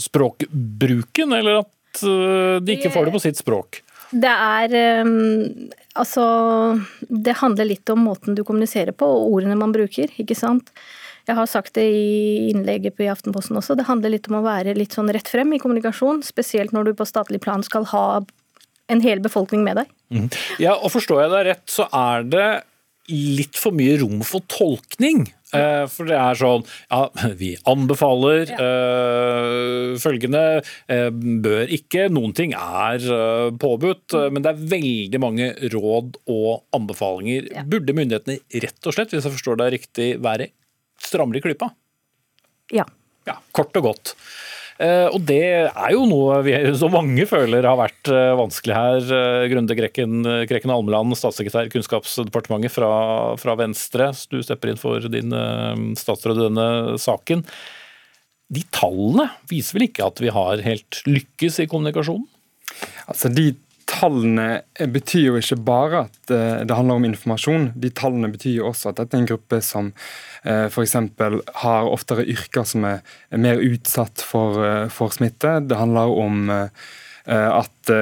[0.00, 3.80] språkbruken, eller at de ikke får det på sitt språk?
[4.12, 4.74] Det er
[5.06, 6.24] um, Altså
[7.08, 10.72] Det handler litt om måten du kommuniserer på, og ordene man bruker, ikke sant.
[11.28, 14.44] Jeg har sagt det i innlegget på i Aftenposten også, det handler litt om å
[14.46, 16.24] være litt sånn rett frem i kommunikasjon.
[16.26, 18.06] Spesielt når du på statlig plan skal ha
[18.90, 19.92] en hel befolkning med deg.
[20.12, 20.28] Mm.
[20.60, 22.48] Ja, og Forstår jeg deg rett, så er det
[23.10, 25.26] litt for mye rom for tolkning.
[25.52, 28.56] Uh, for det er sånn Ja, vi anbefaler ja.
[28.56, 30.62] uh, følgende.
[30.88, 31.10] Uh,
[31.44, 32.06] bør ikke.
[32.12, 33.04] Noen ting er
[33.60, 34.32] påbudt, mm.
[34.32, 37.50] men det er veldig mange råd og anbefalinger.
[37.52, 37.66] Ja.
[37.68, 40.52] Burde myndighetene rett og slett, hvis jeg forstår deg riktig, være
[41.02, 41.72] strammere i klypa?
[42.72, 42.86] Ja.
[43.28, 43.36] ja.
[43.52, 44.16] Kort og godt.
[44.82, 49.12] Eh, og det er jo noe vi så mange føler har vært eh, vanskelig her.
[49.14, 52.90] Eh, Grunde Grekken, Grekken Almeland, statssekretær i Kunnskapsdepartementet fra,
[53.38, 54.10] fra, Venstre.
[54.32, 55.34] Du stepper inn for din
[55.98, 56.68] statsråd i denne
[57.02, 57.44] saken.
[58.52, 62.26] De tallene viser vel ikke at vi har helt lykkes i kommunikasjonen?
[63.06, 63.52] Altså, De
[63.92, 67.70] tallene betyr jo ikke bare at det handler om informasjon.
[67.76, 69.92] De tallene betyr jo også at dette er en gruppe som
[70.42, 70.96] Eh, f.eks.
[71.62, 73.00] har oftere yrker som er
[73.38, 75.60] mer utsatt for, eh, for smitte.
[75.68, 76.68] Det handler om eh,
[77.30, 77.92] at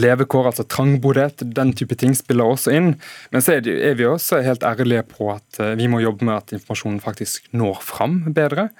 [0.00, 2.88] levekår, altså trangboddhet, den type ting spiller også inn.
[3.30, 7.02] Men så er vi også helt ærlige på at vi må jobbe med at informasjonen
[7.04, 8.70] faktisk når fram bedre.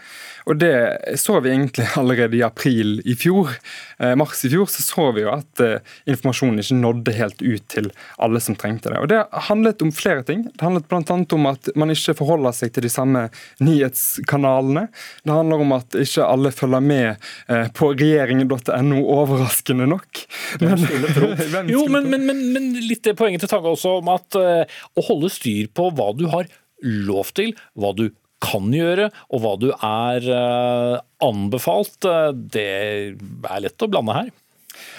[0.49, 3.53] Og det så vi egentlig allerede i april i fjor.
[3.99, 7.67] Eh, mars i fjor så så vi jo at eh, informasjonen ikke nådde helt ut
[7.69, 9.01] til alle som trengte det.
[9.03, 10.47] Og Det handlet om flere ting.
[10.49, 11.19] Det handlet bl.a.
[11.37, 13.27] om at man ikke forholder seg til de samme
[13.65, 14.87] nyhetskanalene.
[15.25, 17.09] Det handler om at ikke alle følger med
[17.49, 20.23] eh, på regjeringen.no, overraskende nok.
[20.63, 20.87] Men,
[21.75, 25.69] jo, men, men, men, litt det poenget til Tange også om at å holde styr
[25.75, 26.49] på hva du har
[26.83, 28.09] lov til, hva du
[28.45, 34.31] kan gjøre, og hva du er eh, anbefalt, eh, det er lett å blande her.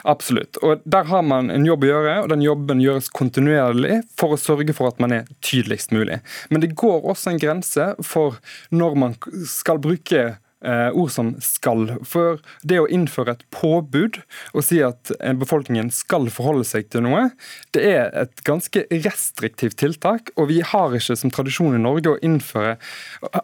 [0.04, 0.60] Absolutt.
[0.64, 4.40] Og Der har man en jobb å gjøre, og den jobben gjøres kontinuerlig for å
[4.40, 6.20] sørge for at man er tydeligst mulig.
[6.52, 8.40] Men det går også en grense for
[8.76, 10.26] når man skal bruke
[10.66, 11.86] Eh, ord som skal.
[12.04, 14.18] For det å innføre et påbud
[14.52, 15.08] og si at
[15.40, 17.30] befolkningen skal forholde seg til noe,
[17.72, 20.34] det er et ganske restriktivt tiltak.
[20.36, 22.76] Og vi har ikke som tradisjon i Norge å innføre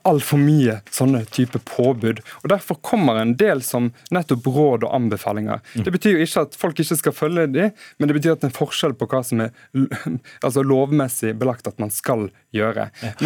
[0.03, 2.19] altfor mye sånne type påbud.
[2.43, 5.63] Og Derfor kommer en del som nettopp råd og anbefalinger.
[5.87, 8.49] Det betyr jo ikke at folk ikke skal følge de, men det betyr at det
[8.49, 9.55] er en forskjell på hva som er
[10.45, 12.43] altså lovmessig belagt at man skal gjøre.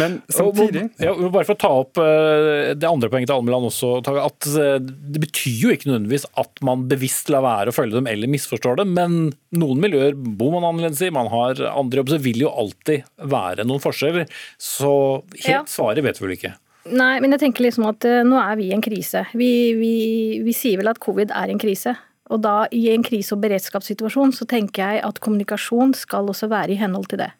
[0.00, 3.92] Men samtidig ja, Bare for å ta opp eh, det andre poenget til Almeland også
[4.00, 8.08] at eh, det betyr jo ikke nødvendigvis at man bevisst lar være å følge dem
[8.10, 9.18] eller misforstår dem, men
[9.56, 13.66] noen miljøer bor man annerledes i, man har andre jobber, så vil jo alltid være
[13.68, 14.28] noen forskjeller.
[14.60, 14.92] Så
[15.44, 15.62] helt ja.
[15.70, 16.54] svaret vet vi vel ikke.
[16.90, 19.26] Nei, men jeg tenker liksom at uh, nå er vi i en krise.
[19.36, 19.96] Vi, vi,
[20.44, 21.94] vi sier vel at covid er en krise.
[22.30, 26.74] Og da i en krise- og beredskapssituasjon så tenker jeg at kommunikasjon skal også være
[26.74, 27.32] i henhold til det.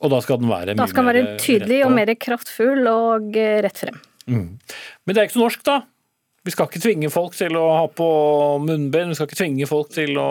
[0.00, 3.60] Og da skal den være Da skal den være tydelig og mer kraftfull og eh,
[3.64, 4.00] rett frem.
[4.30, 4.46] Mm.
[5.04, 5.80] Men det er ikke så norsk, da.
[6.40, 8.06] Vi skal ikke tvinge folk til å ha på
[8.64, 10.28] munnbind, vi skal ikke tvinge folk til å,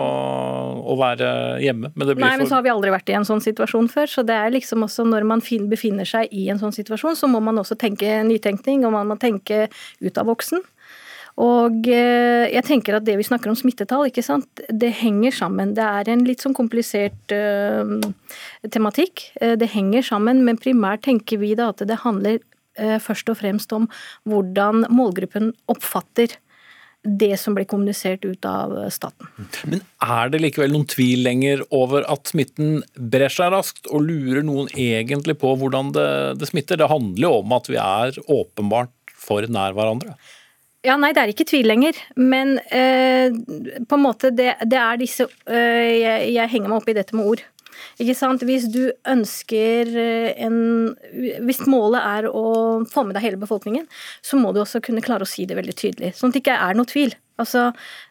[0.90, 1.28] å være
[1.62, 1.92] hjemme.
[1.94, 4.10] Men Nei, men så har vi aldri vært i en sånn situasjon før.
[4.10, 7.38] Så det er liksom også når man befinner seg i en sånn situasjon, så må
[7.46, 9.68] man også tenke nytenkning, og man må tenke
[10.02, 10.66] ut av voksen.
[11.40, 15.72] Og eh, jeg tenker at det vi snakker om smittetall, ikke sant, det henger sammen.
[15.76, 17.96] Det er en litt sånn komplisert uh,
[18.68, 19.30] tematikk.
[19.40, 22.40] Det henger sammen, men primært tenker vi da at det handler
[22.80, 23.88] uh, først og fremst om
[24.28, 26.36] hvordan målgruppen oppfatter
[27.00, 29.30] det som blir kommunisert ut av staten.
[29.64, 34.44] Men er det likevel noen tvil lenger over at smitten brer seg raskt, og lurer
[34.44, 36.10] noen egentlig på hvordan det,
[36.42, 36.76] det smitter?
[36.76, 40.18] Det handler jo om at vi er åpenbart for nær hverandre.
[40.86, 41.96] Ja, Nei, det er ikke tvil lenger.
[42.16, 43.28] Men eh,
[43.84, 47.16] på en måte det, det er disse eh, jeg, jeg, henger meg opp i dette
[47.16, 47.42] med ord.
[48.00, 48.42] Ikke sant?
[48.48, 50.56] Hvis du ønsker eh, en
[51.44, 52.44] Hvis målet er å
[52.88, 53.86] få med deg hele befolkningen,
[54.24, 56.14] så må du også kunne klare å si det veldig tydelig.
[56.16, 57.14] Sånn at det ikke er noe tvil.
[57.40, 57.70] Altså,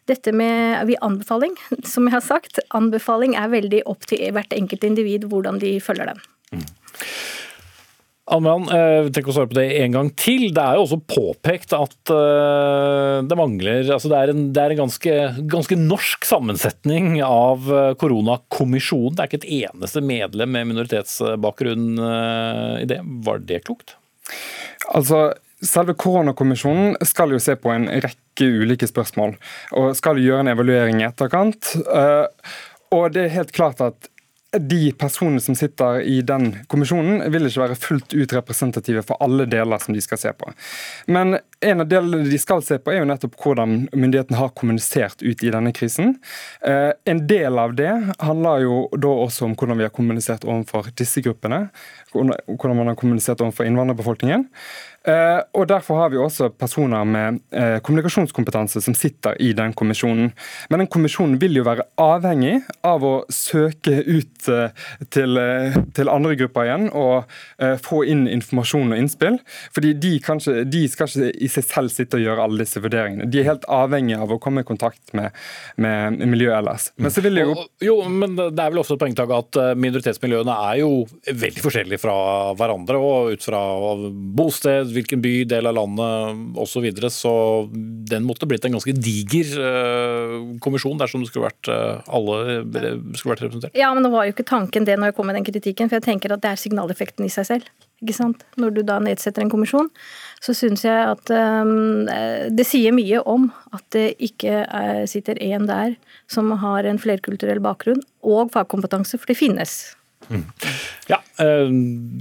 [0.10, 1.58] dette med vi anbefaling,
[1.92, 6.14] som jeg har sagt, anbefaling er veldig opp til hvert enkelt individ hvordan de følger
[6.14, 6.26] den.
[6.54, 6.66] Mm.
[8.30, 10.50] Amran, eh, tenk å svare på det en gang til.
[10.54, 14.76] Det er jo også påpekt at uh, det mangler altså Det er en, det er
[14.76, 15.16] en ganske,
[15.50, 19.18] ganske, norsk sammensetning av eh, koronakommisjonen.
[19.18, 22.02] Det er ikke et eneste medlem med minoritetsbakgrunn
[22.84, 23.00] i det.
[23.26, 23.96] Var det klokt?
[24.94, 25.30] Altså,
[25.66, 29.34] Selve koronakommisjonen skal jo se på en rekke ulike spørsmål,
[29.76, 31.74] og skal gjøre en evaluering i etterkant.
[32.96, 34.08] Og det er helt klart at
[34.58, 39.46] de personene som sitter i den kommisjonen, vil ikke være fullt ut representative for alle
[39.50, 40.50] deler som de skal se på.
[41.06, 45.22] Men en av delene de skal se på, er jo nettopp hvordan myndighetene har kommunisert
[45.22, 46.16] ut i denne krisen.
[46.66, 50.90] Eh, en del av det handler jo da også om hvordan vi har kommunisert overfor
[50.98, 51.68] disse gruppene.
[52.14, 54.48] Hvordan man har kommunisert overfor innvandrerbefolkningen.
[55.10, 60.32] Eh, og Derfor har vi også personer med eh, kommunikasjonskompetanse som sitter i den kommisjonen.
[60.70, 64.76] Men den kommisjonen vil jo være avhengig av å søke ut eh,
[65.14, 65.40] til,
[65.96, 67.30] til andre grupper igjen og
[67.84, 69.38] få inn informasjon og innspill.
[69.76, 73.28] Fordi de, kanskje, de, skal ikke i seg selv sitte og gjøre alle disse vurderingene.
[73.32, 75.36] De er helt avhengig av å komme i kontakt med,
[75.80, 76.90] med miljøet ellers.
[77.00, 77.56] Men så vil jo...
[77.84, 80.92] jo, men det er vel også et poengtak at minoritetsmiljøene er jo
[81.28, 82.18] veldig forskjellige fra
[82.60, 83.62] hverandre, og ut fra
[84.40, 86.80] bosted hvilken by, del av landet osv.
[86.80, 87.10] Så, videre.
[87.12, 87.32] så
[88.12, 92.62] den måtte blitt en ganske diger uh, kommisjon dersom det skulle vært uh, alle
[93.18, 93.76] skulle vært representert.
[93.76, 96.00] Ja, men det var jo ikke tanken det når jeg kom med den kritikken, for
[96.00, 97.68] jeg tenker at det er signaleffekten i seg selv.
[98.00, 98.46] Ikke sant?
[98.56, 99.90] Når du da nedsetter en kommisjon,
[100.40, 102.08] så syns jeg at um,
[102.56, 105.98] det sier mye om at det ikke er, sitter én der
[106.32, 109.80] som har en flerkulturell bakgrunn og fagkompetanse, for det finnes.
[111.10, 111.72] Ja, eh,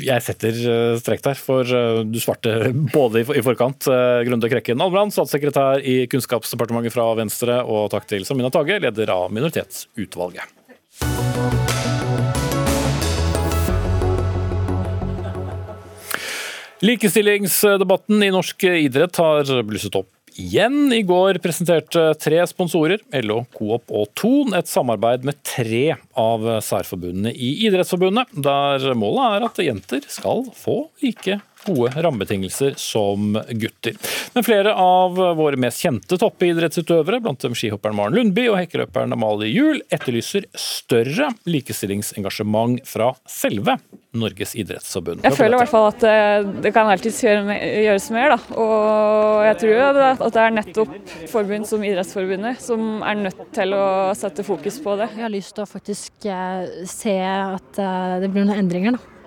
[0.04, 3.88] jeg setter strek strekk der, for eh, du svarte både i forkant.
[4.28, 9.28] Grunde Krekken Albrand, statssekretær i Kunnskapsdepartementet fra Venstre, og takk til Samina Tage, leder av
[9.34, 10.54] minoritetsutvalget.
[16.78, 20.92] Likestillingsdebatten i norsk idrett har blusset opp igjen.
[20.94, 27.34] I går presenterte tre sponsorer, LO, Coop og Thon, et samarbeid med tre av særforbundene
[27.34, 33.96] i Idrettsforbundet, der målet er at jenter skal få like gode rammebetingelser som gutter.
[34.34, 39.52] Men flere av våre mest kjente toppidrettsutøvere, blant dem skihopperen Maren Lundby og hekkeløperen Amalie
[39.52, 43.78] Juel, etterlyser større likestillingsengasjement fra selve
[44.18, 45.24] Norges idrettsforbund.
[45.26, 48.34] Jeg føler i hvert fall at eh, det kan alltids gjøres mer.
[48.34, 48.38] Da.
[48.56, 50.96] Og jeg tror at det er nettopp
[51.30, 53.84] forbund som Idrettsforbundet som er nødt til å
[54.18, 55.10] sette fokus på det.
[55.14, 58.96] Jeg har lyst til å faktisk eh, se at eh, det blir noen endringer.
[58.96, 59.17] da.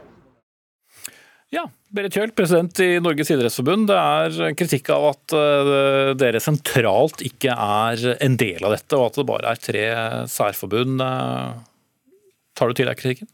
[1.52, 3.90] Ja, Berit Kjøl, president i Norges idrettsforbund.
[3.90, 9.10] Det er kritikk av at eh, dere sentralt ikke er en del av dette, og
[9.10, 9.84] at det bare er tre
[10.32, 11.04] særforbund.
[11.04, 12.16] Eh,
[12.56, 13.28] tar du til deg kritikken?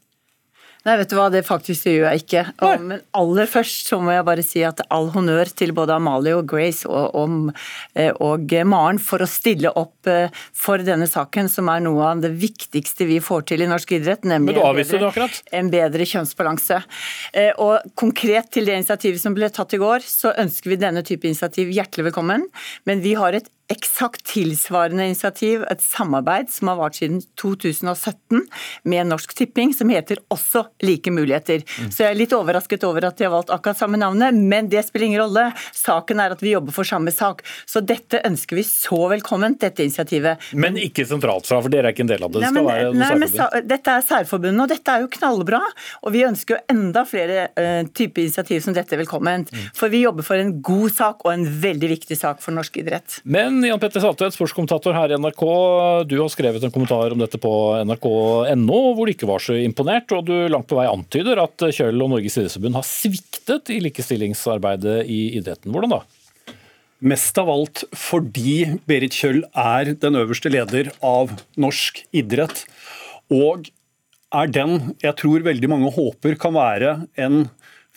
[0.86, 2.42] Nei, vet du hva, det faktisk gjør jeg ikke.
[2.62, 6.36] Og, men aller først så må jeg bare si at all honnør til både Amalie
[6.38, 7.50] og Grace og, og,
[7.98, 12.22] eh, og, Maren for å stille opp eh, for denne saken, som er noe av
[12.22, 15.28] det viktigste vi får til i norsk idrett, nemlig en bedre,
[15.60, 16.80] en bedre, kjønnsbalanse.
[17.34, 21.02] Eh, og konkret til det initiativet som ble tatt i går, så ønsker vi denne
[21.06, 22.46] type initiativ hjertelig velkommen.
[22.88, 28.40] Men vi har et eksakt tilsvarende initiativ, et samarbeid som har vart siden 2017
[28.88, 31.60] med Norsk Tipping, som heter også Like muligheter.
[31.78, 31.90] Mm.
[31.92, 34.86] Så jeg er litt overrasket over at de har valgt akkurat samme navnet, men det
[34.86, 35.48] spiller ingen rolle.
[35.76, 37.44] Saken er at vi jobber for samme sak.
[37.68, 40.48] Så dette ønsker vi så velkomment, dette initiativet.
[40.56, 42.44] Men ikke sentralt fra, for dere er ikke en del av det?
[42.46, 45.60] det nei, men, nei, men dette er særforbundet, og dette er jo knallbra.
[46.06, 49.52] Og vi ønsker jo enda flere uh, typer initiativ som dette velkomment.
[49.52, 49.68] Mm.
[49.76, 53.20] For vi jobber for en god sak og en veldig viktig sak for norsk idrett.
[53.28, 55.42] Men Jan Petter Saltvedt, sportskommentator her i NRK.
[56.10, 57.50] Du har skrevet en kommentar om dette på
[57.82, 60.12] nrk.no, hvor du ikke var så imponert.
[60.14, 65.00] Og du langt på vei antyder at Kjøll og Norges idrettsforbund har sviktet i likestillingsarbeidet
[65.10, 65.72] i idretten.
[65.74, 66.00] Hvordan da?
[67.08, 72.64] Mest av alt fordi Berit Kjøll er den øverste leder av norsk idrett.
[73.34, 73.70] Og
[74.34, 77.46] er den jeg tror veldig mange håper kan være en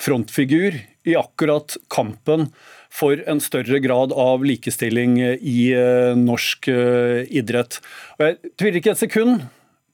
[0.02, 2.50] frontfigur i akkurat kampen
[2.92, 7.80] for en større grad av likestilling i eh, norsk eh, idrett.
[8.20, 9.48] Og jeg tviler ikke et sekund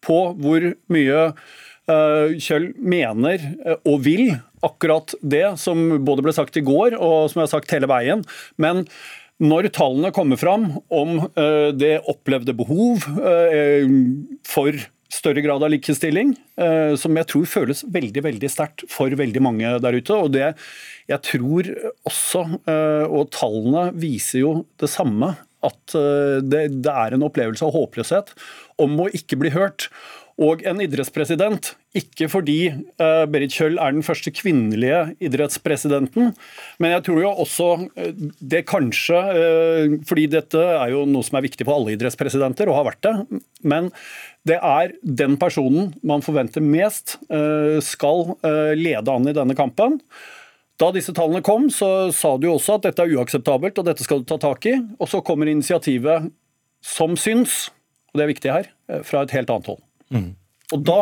[0.06, 3.46] på hvor mye eh, Kjøll mener
[3.84, 4.34] og vil
[4.66, 8.26] akkurat det som både ble sagt i går og som jeg har sagt hele veien.
[8.58, 8.88] Men
[9.38, 11.20] når tallene kommer fram om
[11.78, 13.04] det opplevde behov
[14.50, 14.80] for
[15.14, 19.74] større grad av likestilling, eh, som jeg tror føles veldig veldig sterkt for veldig mange
[19.84, 20.14] der ute.
[20.14, 20.54] og det
[21.08, 21.72] jeg tror
[22.08, 27.64] også, eh, og tallene viser jo det samme, at eh, det, det er en opplevelse
[27.66, 28.36] av håpløshet
[28.84, 29.90] om å ikke bli hørt.
[30.38, 36.36] Og en idrettspresident, ikke fordi Berit Kjøll er den første kvinnelige idrettspresidenten,
[36.78, 37.70] men jeg tror jo også
[38.38, 39.18] det kanskje
[40.06, 43.42] Fordi dette er jo noe som er viktig for alle idrettspresidenter, og har vært det.
[43.66, 43.90] Men
[44.48, 47.18] det er den personen man forventer mest
[47.84, 48.34] skal
[48.78, 50.00] lede an i denne kampen.
[50.78, 54.22] Da disse tallene kom, så sa du også at dette er uakseptabelt, og dette skal
[54.22, 54.76] du ta tak i.
[55.02, 56.30] Og så kommer initiativet
[56.86, 57.72] som syns,
[58.12, 58.70] og det er viktig her,
[59.02, 59.82] fra et helt annet hold.
[60.14, 60.30] Mm.
[60.78, 61.00] Og da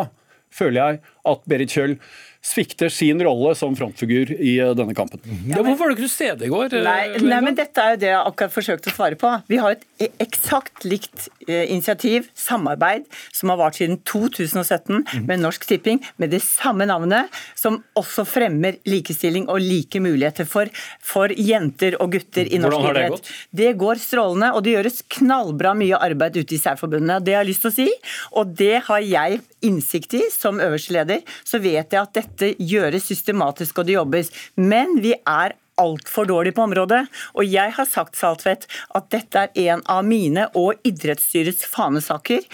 [0.56, 1.98] føler jeg at Berit Kjøll
[2.46, 5.20] svikter sin rolle som frontfigur i eh, denne kampen.
[5.50, 6.76] Ja, hvorfor var du ikke til stede i går?
[6.78, 9.32] Eh, nei, nei, men Dette er jo det jeg akkurat forsøkte å svare på.
[9.50, 15.26] Vi har et e- eksakt likt eh, initiativ, samarbeid, som har vart siden 2017 mhm.
[15.26, 20.70] med Norsk Tipping, med det samme navnet, som også fremmer likestilling og like muligheter for,
[21.02, 23.26] for jenter og gutter i norsk idrett.
[23.26, 27.18] Det, det går strålende, og det gjøres knallbra mye arbeid ute i særforbundene.
[27.24, 27.90] Det har jeg lyst til å si,
[28.38, 31.22] og det har jeg innsikt i som øverste leder.
[31.44, 34.32] Så vet jeg at dette dette gjøres systematisk og det jobbes.
[34.56, 37.04] Men vi er altfor dårlig på området.
[37.36, 38.66] Og jeg har sagt Saltvedt,
[38.96, 42.46] at dette er en av mine og idrettsstyrets fanesaker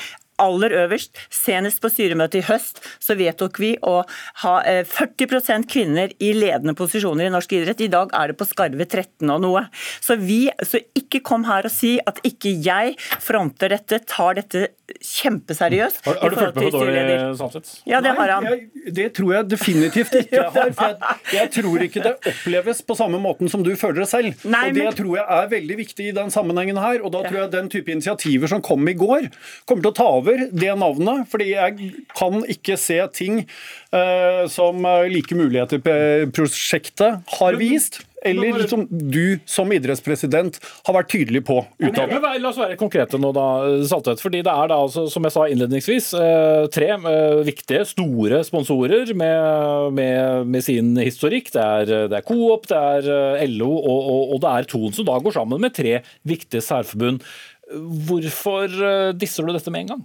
[0.43, 1.15] aller øverst.
[1.33, 4.01] Senest på styremøtet i høst så vedtok vi å
[4.45, 4.55] ha
[4.89, 7.83] 40 eh, kvinner i ledende posisjoner i norsk idrett.
[7.85, 9.65] I dag er det på skarve 13 og noe.
[10.03, 14.69] Så, vi, så ikke kom her og si at ikke jeg fronter dette, tar dette
[15.01, 16.03] kjempeseriøst.
[16.07, 17.71] Har, har du fulgt med på dårlig Samseth?
[17.89, 18.47] Ja, det har han.
[18.47, 20.73] Nei, jeg, det tror jeg definitivt ikke jeg har.
[20.77, 24.45] For jeg, jeg, tror ikke det oppleves på samme måten som du føler det selv.
[24.45, 24.99] Nei, og Det men...
[24.99, 27.01] tror jeg er veldig viktig i den sammenhengen her.
[27.03, 29.29] Og da tror jeg den type initiativer som kom i går,
[29.69, 31.27] kommer til å ta over det navnet.
[31.33, 33.43] Fordi jeg kan ikke se ting
[33.95, 41.59] uh, som Like muligheter-prosjektet har vist eller som du som idrettspresident har vært tydelig på
[41.83, 42.13] utad?
[42.23, 43.47] La oss være konkrete nå, da,
[43.89, 44.23] Saltvedt.
[44.23, 49.13] fordi det er da, altså, som jeg sa innledningsvis, eh, tre eh, viktige, store sponsorer
[49.19, 51.53] med, med, med sin historikk.
[51.55, 53.13] Det er, det er Coop, det er
[53.43, 56.63] eh, LO og, og, og det er Thon, som da går sammen med tre viktige
[56.65, 57.23] særforbund.
[57.73, 60.03] Hvorfor disser du dette med en gang?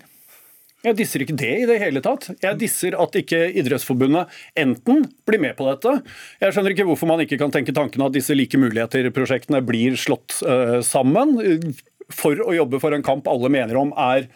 [0.86, 2.28] Jeg disser ikke det i det hele tatt.
[2.44, 5.96] Jeg disser at ikke Idrettsforbundet enten blir med på dette.
[6.44, 10.38] Jeg skjønner ikke hvorfor man ikke kan tenke tanken at disse like muligheter-prosjektene blir slått
[10.46, 11.34] uh, sammen
[12.14, 14.30] for å jobbe for en kamp alle mener om er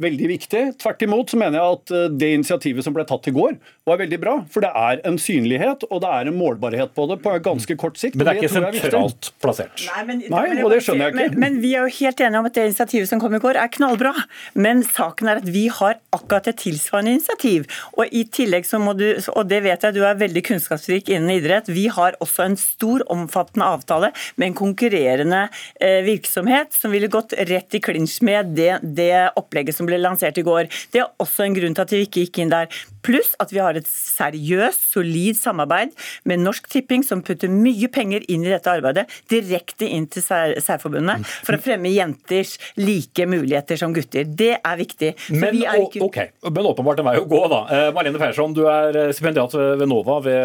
[0.00, 0.62] veldig viktig.
[0.80, 3.98] Tvert imot så mener jeg at eh, det initiativet som ble tatt i går, var
[4.00, 4.34] veldig bra.
[4.52, 8.00] For det er en synlighet og det er en målbarhet på det på ganske kort
[8.00, 8.16] sikt.
[8.16, 9.84] Men det er ikke sentralt plassert?
[9.90, 11.28] Nei, men, Nei, og det skjønner jeg ikke.
[11.34, 13.58] Men, men, vi er jo helt enige om at det initiativet som kom i går,
[13.60, 14.14] er knallbra.
[14.54, 17.68] Men saken er at vi har akkurat et tilsvarende initiativ.
[17.96, 21.36] Og i tillegg så må du, og det vet jeg du er veldig kunnskapsrik innen
[21.36, 25.44] idrett, vi har også en stor, omfattende avtale med en konkurrerende
[25.82, 30.40] eh, virksomhet som ville gått rett i klinsj med det, det opplegget som ble lansert
[30.40, 30.70] i går.
[30.92, 32.72] Det er også en grunn til at vi ikke gikk inn der.
[33.02, 35.94] Pluss at vi har et seriøst, solid samarbeid
[36.28, 41.26] med Norsk Tipping, som putter mye penger inn i dette arbeidet, direkte inn til særforbundet,
[41.42, 44.26] for å fremme jenters like muligheter som gutter.
[44.26, 45.14] Det er viktig.
[45.34, 46.02] Men, ikke...
[46.04, 46.34] okay.
[46.48, 47.62] men åpenbart en vei å gå, da.
[47.70, 50.40] Eh, Marlene Persson, du er eh, stipendiat ved NOVA ved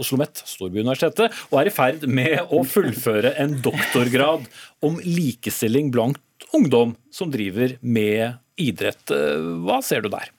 [0.00, 4.46] Oslo OsloMet, Storbyuniversitetet, og er i ferd med å fullføre en doktorgrad
[4.86, 6.20] om likestilling blant
[6.56, 9.10] ungdom som driver med idrett.
[9.10, 10.32] Eh, hva ser du der?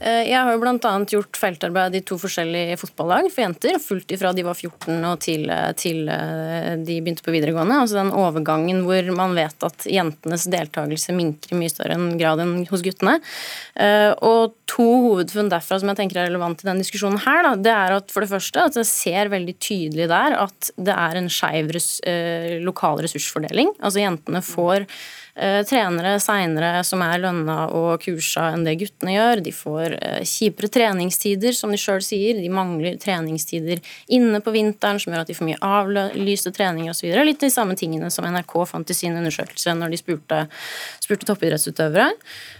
[0.00, 0.92] Eh, jeg har jo bl.a.
[1.06, 3.78] gjort feltarbeid i to forskjellige fotballag for jenter.
[3.82, 7.78] Fulgt ifra de var 14 og til, eh, til, de begynte på videregående.
[7.84, 12.56] Altså den overgangen hvor man vet at jentenes deltakelse minker i mye større grad enn
[12.70, 13.20] hos guttene.
[14.24, 17.74] Og to hovedfunn derfra som jeg tenker er relevant i denne diskusjonen her, da, det
[17.74, 21.28] er at for det første at jeg ser veldig tydelig der at det er en
[21.32, 21.74] skeiv
[22.64, 23.74] lokal ressursfordeling.
[23.80, 24.88] Altså jentene får
[25.34, 29.40] Eh, trenere seinere som er lønna og kursa enn det guttene gjør.
[29.42, 32.38] De får eh, kjipere treningstider, som de sjøl sier.
[32.38, 33.82] De mangler treningstider
[34.14, 37.10] inne på vinteren, som gjør at de får mye avlyste treninger osv.
[37.26, 40.38] Litt de samme tingene som NRK fant i sin undersøkelse når de spurte,
[41.02, 42.12] spurte toppidrettsutøvere.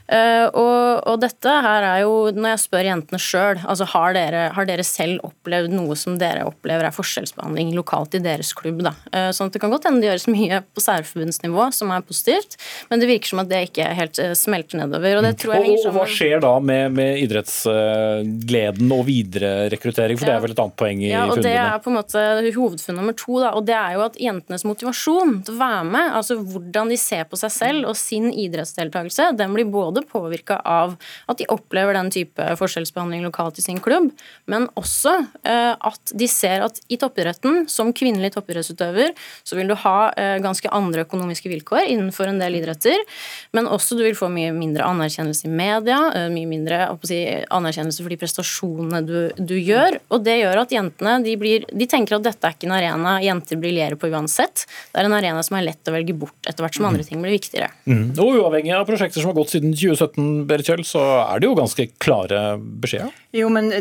[0.04, 4.68] Og, og, dette her er jo når jeg spør jentene sjøl, altså har dere, har
[4.68, 8.82] dere selv opplevd noe som dere opplever er forskjellsbehandling lokalt i deres klubb?
[8.84, 8.94] da?
[9.12, 12.56] Eh, sånn at Det kan godt hende det gjøres mye på særforbundsnivå som er positivt,
[12.90, 15.18] men det virker som at det ikke helt eh, smelter nedover.
[15.20, 20.32] og det tror jeg og Hva skjer da med, med idrettsgleden og vidererekruttering, for ja.
[20.32, 21.52] det er vel et annet poeng i ja, og fundene?
[21.52, 22.24] Det er på en måte
[22.54, 26.10] hovedfunn nummer to, da, og det er jo at jentenes motivasjon til å være med,
[26.20, 30.96] altså hvordan de ser på seg selv og sin idrettsdeltakelse, den blir både påvirka av
[31.30, 34.08] at de opplever den type forskjellsbehandling lokalt i sin klubb,
[34.50, 35.12] men også
[35.44, 39.12] eh, at de ser at i toppidretten, som kvinnelig toppidrettsutøver,
[39.44, 42.96] så vil du ha eh, ganske andre økonomiske vilkår innenfor en del idretter,
[43.56, 47.20] men også du vil få mye mindre anerkjennelse i media, eh, mye mindre si,
[47.52, 51.90] anerkjennelse for de prestasjonene du, du, gjør, og det gjør at jentene de, blir, de
[51.90, 55.42] tenker at dette er ikke en arena jenter briljerer på uansett, det er en arena
[55.44, 57.70] som er lett å velge bort etter hvert som andre ting blir viktigere.
[57.88, 58.14] Mm.
[58.20, 61.56] Og Uavhengig av prosjekter som har gått siden 2017, Berit Kjøll, så er det jo
[61.58, 63.12] ganske klare beskjeder?
[63.34, 63.72] Jo, men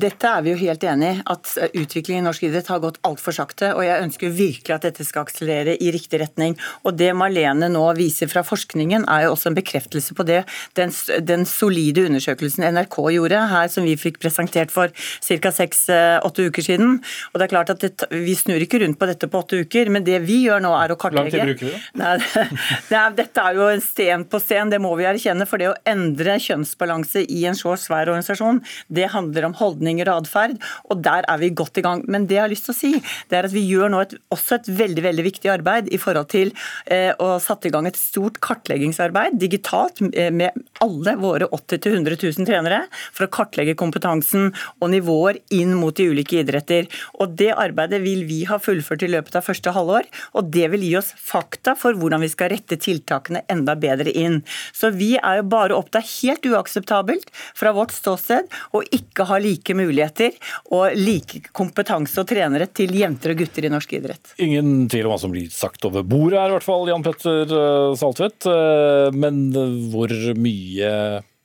[0.00, 1.20] dette er vi jo helt enig i.
[1.32, 3.70] At utviklingen i norsk idrett har gått altfor sakte.
[3.72, 6.58] Og jeg ønsker virkelig at dette skal akselerere i riktig retning.
[6.84, 10.42] Og det Marlene nå viser fra forskningen, er jo også en bekreftelse på det.
[10.76, 10.92] Den,
[11.24, 15.54] den solide undersøkelsen NRK gjorde her, som vi fikk presentert for ca.
[15.56, 16.98] seks-åtte uker siden.
[17.32, 19.88] Og det er klart at det, Vi snur ikke rundt på dette på åtte uker,
[19.94, 22.12] men det vi gjør nå er å kartlegge Hvor lang tid bruker vi da?
[22.18, 22.46] Nei,
[22.92, 25.48] nei, dette er jo en sten på sten, det må vi erkjenne.
[25.48, 30.24] For det å endre kjønnsbalanse i en så svær organisasjon, det handler om holdninger og
[30.24, 30.56] atferd,
[30.90, 32.04] og der er vi godt i gang.
[32.10, 32.92] Men det jeg har lyst til å si,
[33.30, 36.30] det er at vi gjør nå et, også et veldig veldig viktig arbeid i forhold
[36.32, 36.52] til
[36.90, 42.18] eh, å satte i gang et stort kartleggingsarbeid digitalt eh, med alle våre 80 000-100
[42.38, 46.88] 000 trenere for å kartlegge kompetansen og nivåer inn mot de ulike idretter.
[47.18, 50.08] Og Det arbeidet vil vi ha fullført i løpet av første halvår,
[50.38, 54.40] og det vil gi oss fakta for hvordan vi skal rette tiltakene enda bedre inn.
[54.72, 59.76] Så vi er jo bare opptatt helt uakseptabelt fra vårt ståsted og ikke ha like
[59.76, 60.34] muligheter
[60.74, 64.34] og like kompetanse og trenere til jenter og gutter i norsk idrett.
[64.42, 67.56] Ingen tvil om hva som blir sagt over bordet her, i hvert fall, Jan Petter
[67.62, 68.48] eh, Saltvedt.
[68.48, 69.48] Eh, men
[69.92, 70.92] hvor mye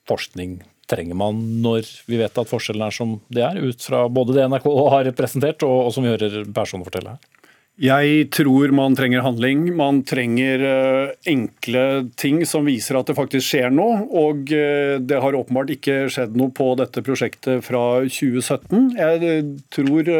[0.08, 0.58] forskning
[0.90, 4.48] trenger man når vi vet at forskjellen er som det er, ut fra både det
[4.50, 7.30] NRK har presentert og, og som vi hører personen fortelle her?
[7.74, 9.64] Jeg tror man trenger handling.
[9.74, 14.04] Man trenger uh, enkle ting som viser at det faktisk skjer noe.
[14.14, 18.94] Og uh, det har åpenbart ikke skjedd noe på dette prosjektet fra 2017.
[19.00, 20.12] Jeg uh, tror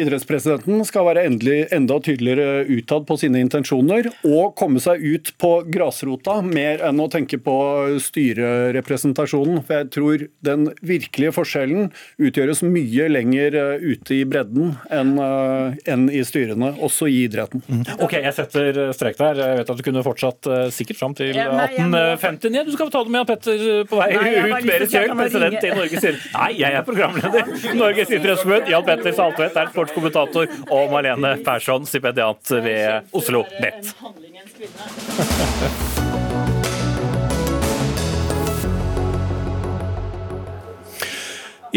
[0.00, 5.52] idrettspresidenten skal være endelig, enda tydeligere utad på sine intensjoner og komme seg ut på
[5.72, 7.56] grasrota, mer enn å tenke på
[8.04, 9.62] styrerepresentasjonen.
[9.66, 11.90] For jeg tror den virkelige forskjellen
[12.20, 17.64] utgjøres mye lenger eh, ute i bredden enn, eh, enn i styrene, også i idretten.
[17.66, 17.84] Mm.
[17.96, 19.40] Ok, jeg setter strek der.
[19.40, 22.66] Jeg vet at du kunne fortsatt eh, sikkert fram til 1859.
[22.68, 24.68] Du skal få ta det med Petter på vei Nei, ut.
[24.68, 26.36] Berit Kjøl, president i Norges idrettsforbund.
[26.36, 27.50] Nei, jeg er programleder.
[27.80, 28.70] Norges idrettsforbund.
[28.72, 33.94] Jan Petter Saltvedt er sportskommentator, og Marlene Persson, stipendiat ved Oslo Nett.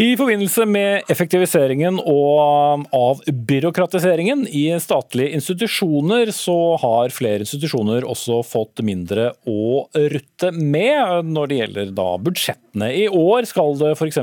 [0.00, 8.80] I forbindelse med effektiviseringen og avbyråkratiseringen i statlige institusjoner, så har flere institusjoner også fått
[8.86, 12.88] mindre å rutte med når det gjelder da budsjettene.
[12.96, 14.22] I år skal det f.eks.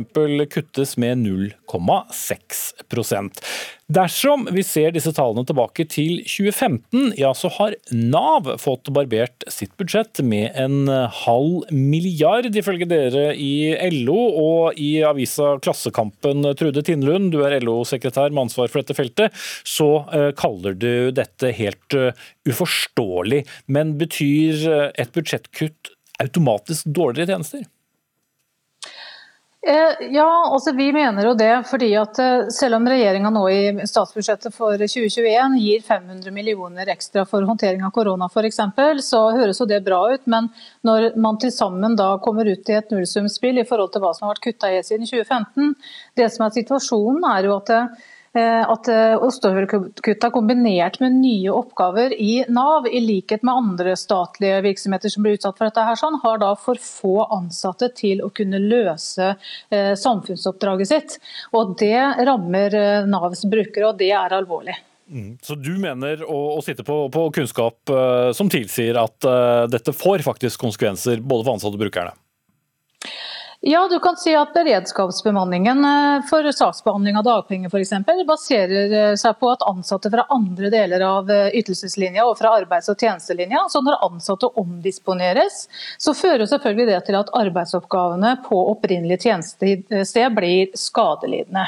[0.56, 1.22] kuttes med
[1.68, 2.74] 0,6
[3.88, 9.72] Dersom vi ser disse tallene tilbake til 2015, ja så har Nav fått barbert sitt
[9.80, 16.44] budsjett med en halv milliard, ifølge dere i LO og i avisa Klassekampen.
[16.60, 19.36] Trude Tindlund, du er LO-sekretær med ansvar for dette feltet.
[19.68, 22.12] Så uh, kaller du dette helt uh,
[22.50, 23.44] uforståelig.
[23.72, 25.94] Men betyr uh, et budsjettkutt
[26.24, 27.66] automatisk dårligere tjenester?
[29.68, 31.64] Eh, ja, altså vi mener jo det.
[31.68, 37.26] fordi at eh, Selv om regjeringa nå i statsbudsjettet for 2021 gir 500 millioner ekstra
[37.28, 38.62] for håndtering av korona f.eks.,
[39.04, 40.24] så høres jo det bra ut.
[40.24, 40.48] Men
[40.88, 44.30] når man til sammen da kommer ut i et nullsumspill i forhold til hva som
[44.30, 45.76] har vært kutta i siden 2015,
[46.16, 52.14] det som er situasjonen er jo at Eh, at eh, ostehøvelkutta kombinert med nye oppgaver
[52.14, 56.20] i Nav, i likhet med andre statlige virksomheter som blir utsatt for dette, her, sånn,
[56.24, 59.32] har da for få ansatte til å kunne løse
[59.70, 61.18] eh, samfunnsoppdraget sitt.
[61.58, 61.96] Og Det
[62.28, 62.74] rammer
[63.08, 64.76] Navs brukere, og det er alvorlig.
[65.08, 65.38] Mm.
[65.42, 69.96] Så du mener å, å sitte på, på kunnskap uh, som tilsier at uh, dette
[69.96, 72.12] får faktisk konsekvenser både for ansatte og brukerne?
[73.70, 77.90] Ja, du kan si at beredskapsbemanningen eh, for saksbehandling av dagpenger f.eks.
[78.28, 82.88] baserer eh, seg på at ansatte fra andre deler av eh, ytelseslinja og fra arbeids-
[82.88, 85.66] og tjenestelinja, så når ansatte omdisponeres,
[86.00, 91.66] så fører selvfølgelig det til at arbeidsoppgavene på opprinnelig tjenestested blir skadelidende.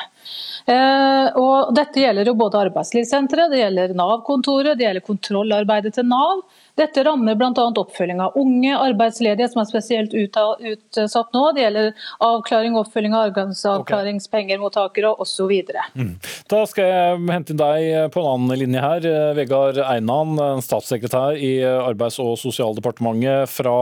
[1.39, 6.43] Og dette gjelder jo både arbeidslivssenteret, det gjelder Nav-kontoret, det gjelder kontrollarbeidet til Nav.
[6.79, 7.51] Dette rammer bl.a.
[7.51, 11.43] oppfølging av unge arbeidsledige som er spesielt utsatt nå.
[11.55, 11.89] Det gjelder
[12.23, 15.51] avklaring og oppfølging av arbeidsavklaringspengemottakere osv.
[15.99, 16.13] Mm.
[16.51, 19.09] Da skal jeg hente inn deg på en annen linje her.
[19.37, 23.75] Vegard Einan, statssekretær i Arbeids- og sosialdepartementet fra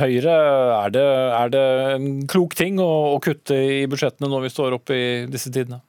[0.00, 0.38] Høyre.
[0.80, 1.06] Er det,
[1.40, 5.06] er det en klok ting å, å kutte i budsjettene når vi står oppe i
[5.30, 5.82] disse tidene?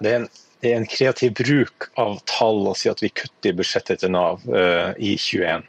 [0.00, 0.32] Det er en
[0.72, 4.94] en kreativ bruk av tall å si at vi kutter i budsjettet til Nav uh,
[4.96, 5.64] i 2021.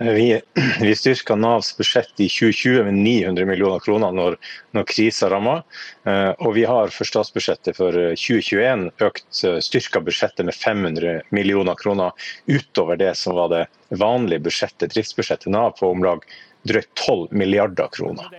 [0.00, 0.26] Uh, vi,
[0.86, 4.38] vi styrka Navs budsjett i 2020 med 900 millioner kroner når,
[4.76, 5.60] når krisa ramma.
[6.08, 12.30] Uh, og vi har for statsbudsjettet for 2021 økt styrka budsjettet med 500 millioner kroner
[12.50, 13.64] utover det som var det
[14.00, 16.24] vanlige budsjettet, driftsbudsjettet Nav på om lag
[16.68, 18.32] drøyt 12 milliarder kroner.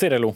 [0.00, 0.34] Sirelo.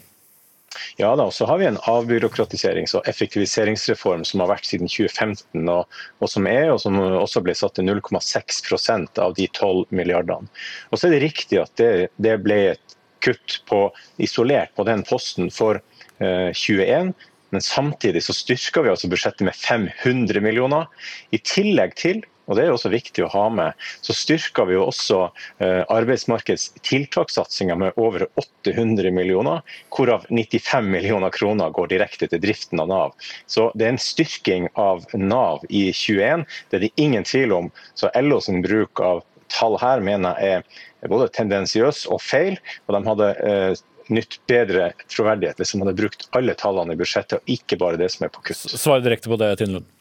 [0.97, 5.99] Ja da, så har vi en avbyråkratiserings- og effektiviseringsreform som har vært siden 2015, og,
[6.19, 10.49] og som er, og som også ble satt til 0,6% av de 12 milliardene.
[10.91, 13.85] Og så er det riktig at det, det ble et kutt på,
[14.21, 15.79] isolert på den posten for
[16.19, 17.13] eh, 21.
[17.53, 20.89] Men samtidig så styrker vi altså budsjettet med 500 millioner.
[21.31, 23.83] I tillegg til og det er også viktig å ha med.
[24.03, 25.19] Så styrker vi jo også
[25.63, 29.61] eh, arbeidsmarkedstiltakssatsinga med over 800 millioner,
[29.93, 33.29] hvorav 95 millioner kroner går direkte til driften av Nav.
[33.47, 36.45] Så det er en styrking av Nav i 21.
[36.69, 37.71] Det er det ingen tvil om.
[37.95, 39.23] Så LO sin bruk av
[39.53, 40.61] tall her mener jeg
[41.03, 42.59] er både tendensiøs og feil.
[42.87, 43.81] og de hadde eh,
[44.11, 48.11] nytt bedre troverdighet hvis de hadde brukt alle tallene i budsjettet, og ikke bare det
[48.11, 48.65] som er på kutt.
[48.75, 49.91] Svar direkte på det, Tine Lund.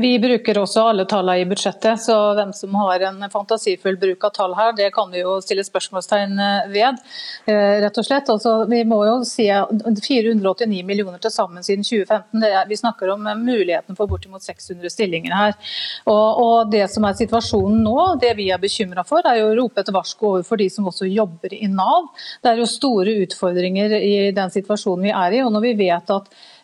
[0.00, 4.32] Vi bruker også alle tallene i budsjettet, så hvem som har en fantasifull bruk av
[4.32, 6.40] tall her, det kan vi jo stille spørsmålstegn
[6.72, 7.02] ved.
[7.44, 8.30] Eh, rett og slett.
[8.32, 12.46] Altså, vi må jo si 489 millioner til sammen siden 2015.
[12.70, 15.54] vi snakker om muligheten for bortimot 600 stillinger her.
[16.06, 19.56] Og, og Det som er situasjonen nå, det vi er bekymra for, er jo å
[19.60, 22.08] rope et varsko overfor de som også jobber i Nav.
[22.40, 25.44] Det er jo store utfordringer i den situasjonen vi er i.
[25.44, 26.55] og når vi vet at Eh,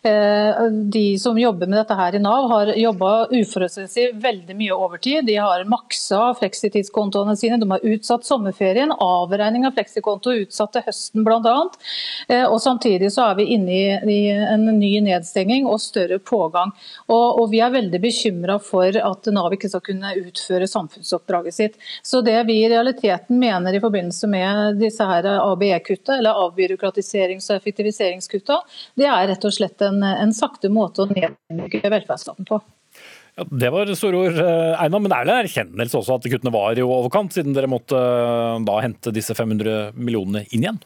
[0.91, 5.23] de som jobber med dette her i Nav, har jobba uforholdsmessig veldig mye overtid.
[5.25, 8.91] De har maksa fleksitidskontoene sine, de har utsatt sommerferien.
[8.91, 11.55] Avregning av fleksikonto utsatt til høsten bl.a.
[12.27, 13.77] Eh, og samtidig så er vi inne
[14.11, 16.73] i en ny nedstenging og større pågang.
[17.13, 21.79] Og vi er veldig bekymra for at Nav ikke skal kunne utføre samfunnsoppdraget sitt.
[22.03, 27.61] Så det vi i realiteten mener i forbindelse med disse her ABE-kutta, eller avbyråkratiserings- og
[27.61, 28.59] effektiviseringskutta,
[28.99, 32.59] det er rett og slett en en, en sakte måte å nedbygge velferdsstaten på.
[33.33, 35.01] Ja, det var store ord, eh, Einar.
[35.01, 38.59] Men det er en erkjennelse også at kuttene var i overkant, siden dere måtte eh,
[38.67, 40.81] da hente disse 500 millionene inn igjen?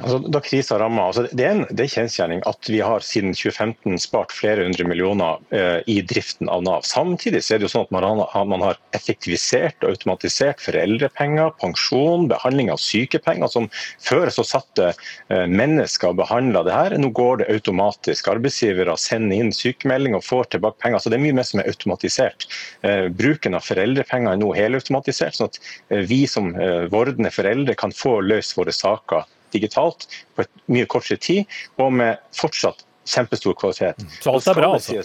[0.00, 3.34] Altså, da krisa ramma, altså, det er en det er kjensgjerning at vi har siden
[3.36, 6.84] 2015 spart flere hundre millioner eh, i driften av Nav.
[6.88, 12.70] Samtidig er det jo sånn at man man har effektivisert og automatisert foreldrepenger, pensjon, behandling
[12.72, 13.48] av sykepenger.
[13.52, 13.68] som
[14.04, 16.96] Før så satte eh, mennesker og behandla det her.
[17.00, 18.30] Nå går det automatisk.
[18.32, 20.98] Arbeidsgivere sender inn sykemelding og får tilbake penger.
[20.98, 22.48] så Det er mye mer som er automatisert.
[22.82, 25.60] Eh, bruken av foreldrepenger er nå helautomatisert, sånn at
[25.90, 30.88] eh, vi som eh, vordende foreldre kan få løst våre saker digitalt på et mye
[30.90, 34.00] kortere tid, og med fortsatt kjempestor kvalitet.
[34.20, 35.02] Så alt er bra, altså?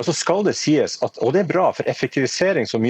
[0.00, 2.80] Og så skal det sies at, og det er bra, for effektivisering som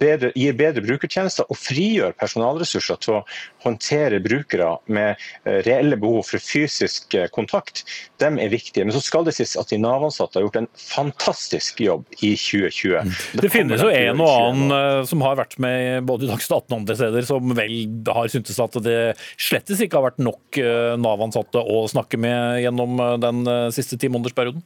[0.00, 3.22] bedre, gir bedre brukertjenester og frigjør personalressurser til å
[3.66, 7.82] håndtere brukere med eh, reelle behov for fysisk eh, kontakt,
[8.22, 8.86] dem er viktige.
[8.86, 13.12] Men så skal det sies at de Nav-ansatte har gjort en fantastisk jobb i 2020.
[13.34, 16.56] Det, det finnes jo en og annen eh, som har vært med både i Dagsnytt
[16.62, 17.76] 18 og andre steder, som vel
[18.08, 19.02] har syntes at det
[19.36, 20.62] slettes ikke har vært nok
[21.04, 23.44] Nav-ansatte å snakke med gjennom den
[23.74, 24.64] siste ti månedersperioden?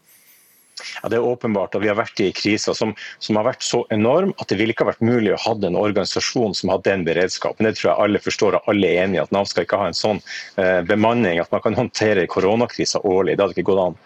[1.03, 3.85] Ja, Det er åpenbart at vi har vært i kriser som, som, har vært så
[3.95, 7.05] enorm at det ville ikke ha vært mulig å ha en organisasjon som hadde den
[7.07, 7.67] beredskapen.
[7.67, 9.89] Det tror jeg alle forstår og alle er enige i at Nav skal ikke ha
[9.91, 10.21] en sånn
[10.61, 13.37] eh, bemanning at man kan håndtere koronakrisa årlig.
[13.37, 13.99] Det hadde ikke gått an.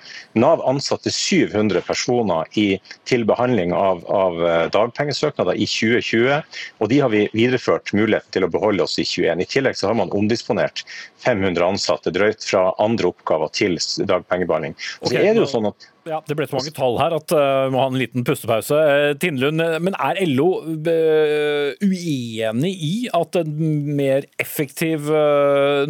[0.44, 2.66] Nav ansatte 700 personer i,
[3.08, 8.46] til behandling av, av eh, dagpengesøknader i 2020, og de har vi videreført muligheten til
[8.46, 9.42] å beholde oss i 2021.
[9.42, 10.84] I tillegg så har man omdisponert
[11.24, 14.76] 500 ansatte drøyt fra andre oppgaver til dagpengebehandling.
[15.02, 17.32] Og så er det jo sånn at Ja, Det ble så mange tall her at
[17.36, 18.74] uh, må ha en liten pustepause.
[18.74, 23.56] Uh, Tindlund, men er LO uh, uenig i at en
[23.94, 25.10] mer effektiv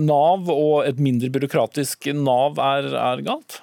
[0.03, 3.63] Nav og et mindre byråkratisk Nav er, er galt?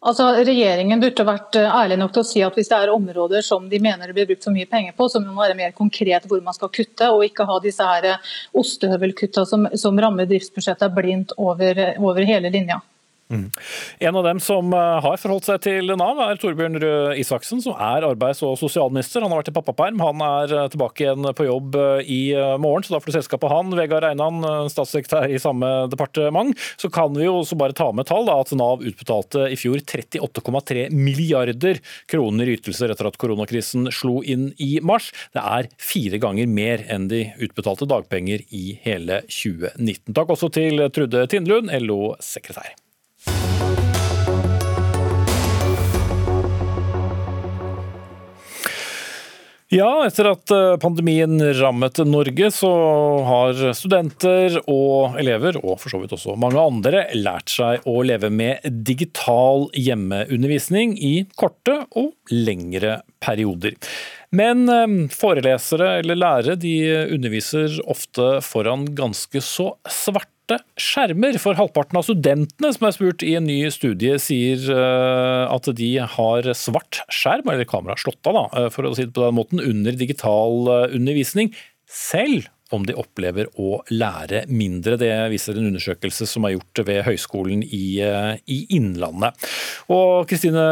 [0.00, 3.66] Altså, Regjeringen burde vært ærlig nok til å si at hvis det er områder som
[3.68, 6.24] de mener det blir brukt for mye penger på, så må man være mer konkret
[6.28, 11.36] hvor man skal kutte, og ikke ha disse her ostehøvelkutta som, som rammer driftsbudsjettet blindt
[11.36, 12.80] over, over hele linja.
[13.30, 13.50] Mm.
[13.98, 17.76] En av dem som eh, har forholdt seg til Nav, er Torbjørn Røe Isaksen, som
[17.78, 19.22] er arbeids- og sosialminister.
[19.22, 20.02] Han har vært i pappaperm.
[20.02, 22.20] Han er eh, tilbake igjen på jobb eh, i
[22.58, 23.70] morgen, så da får du selskapet han.
[23.78, 26.58] Vegard Einan, statssekretær i samme departement.
[26.80, 29.78] Så kan vi jo også bare ta med tall da, at Nav utbetalte i fjor
[29.78, 31.78] 38,3 milliarder
[32.10, 35.12] kroner i ytelser etter at koronakrisen slo inn i mars.
[35.36, 40.14] Det er fire ganger mer enn de utbetalte dagpenger i hele 2019.
[40.16, 42.74] Takk også til Trude Tindlund, LO-sekretær.
[49.70, 52.70] Ja, etter at eh, pandemien rammet Norge, så
[53.22, 58.32] har studenter og elever, og for så vidt også mange andre, lært seg å leve
[58.34, 63.78] med digital hjemmeundervisning i korte og lengre perioder.
[64.34, 66.74] Men eh, forelesere eller lærere de
[67.14, 71.38] underviser ofte foran ganske så svarte svarte skjermer.
[71.40, 75.90] For halvparten av studentene som er spurt i en ny studie, sier eh, at de
[75.98, 79.60] har svart skjerm, eller kamera slått av, eh, for å si det på den måten,
[79.60, 81.54] under digital eh, undervisning.
[81.86, 84.94] Selv om de opplever å lære mindre.
[84.94, 89.34] Det viser en undersøkelse som er gjort ved Høgskolen i, i Innlandet.
[89.90, 90.68] Og Kristine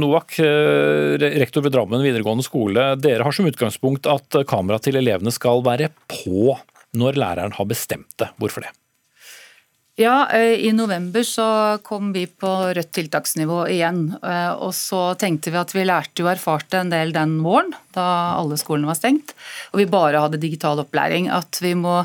[0.00, 2.94] Novak, rektor ved Drammen videregående skole.
[3.04, 6.56] Dere har som utgangspunkt at kamera til elevene skal være på
[6.96, 8.32] når læreren har bestemt det.
[8.40, 8.72] Hvorfor det?
[9.94, 14.06] Ja, eh, i november så kom vi på rødt tiltaksnivå igjen.
[14.24, 18.06] Eh, og så tenkte vi at vi lærte og erfarte en del den våren, da
[18.38, 19.34] alle skolene var stengt,
[19.72, 21.98] og vi bare hadde digital opplæring, at vi må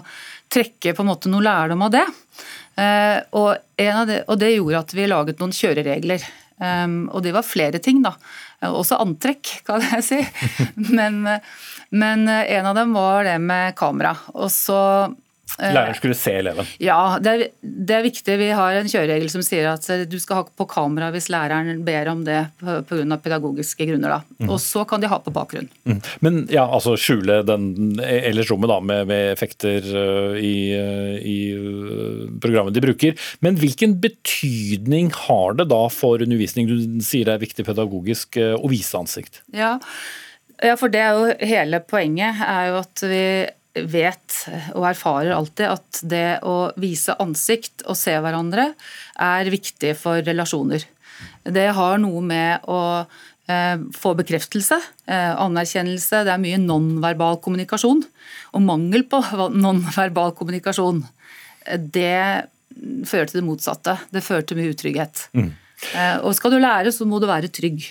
[0.51, 2.03] trekke på en måte noe lærdom av det.
[2.75, 4.19] Eh, og, det.
[4.27, 6.27] og det gjorde at vi laget noen kjøreregler.
[6.57, 8.15] Og det var flere ting, da.
[8.65, 10.17] Også antrekk, kan jeg si.
[10.97, 11.19] Men,
[11.93, 14.15] men en av dem var det med kamera.
[14.33, 14.79] Og så
[15.57, 16.67] Læreren skulle se eleven?
[16.83, 18.35] Ja, det er, det er, viktig.
[18.39, 21.81] Vi har en kjøreregel som sier at eh, du skal ha på kamera hvis læreren
[21.87, 23.17] ber om det pga.
[23.23, 24.17] pedagogiske grunner.
[24.17, 24.19] Da.
[24.43, 24.51] Mm.
[24.51, 25.69] Og så kan de ha på bakgrunn.
[25.87, 26.01] Mm.
[26.25, 30.75] Men ja, altså skjule den ellers rommet da, med, med effekter uh, i,
[31.23, 31.39] i
[32.43, 33.17] programmet de bruker.
[33.45, 36.69] Men hvilken betydning har det da for undervisning?
[36.69, 39.41] Du sier det er viktig pedagogisk å vise ansikt.
[39.55, 39.77] Ja.
[40.61, 43.23] ja, for det er jo hele poenget er jo at vi
[43.85, 44.35] vet
[44.73, 48.71] og erfarer alltid at det å vise ansikt og se hverandre
[49.21, 50.85] er viktig for relasjoner.
[51.43, 52.81] Det har noe med å
[53.49, 56.23] eh, få bekreftelse, eh, anerkjennelse.
[56.27, 58.03] Det er mye nonverbal kommunikasjon.
[58.57, 59.21] Og mangel på
[59.65, 61.03] nonverbal kommunikasjon,
[61.77, 62.47] det
[63.07, 63.97] fører til det motsatte.
[64.13, 65.27] Det fører til mye utrygghet.
[65.37, 65.53] Mm.
[65.93, 67.89] Eh, og skal du lære, så må du være trygg.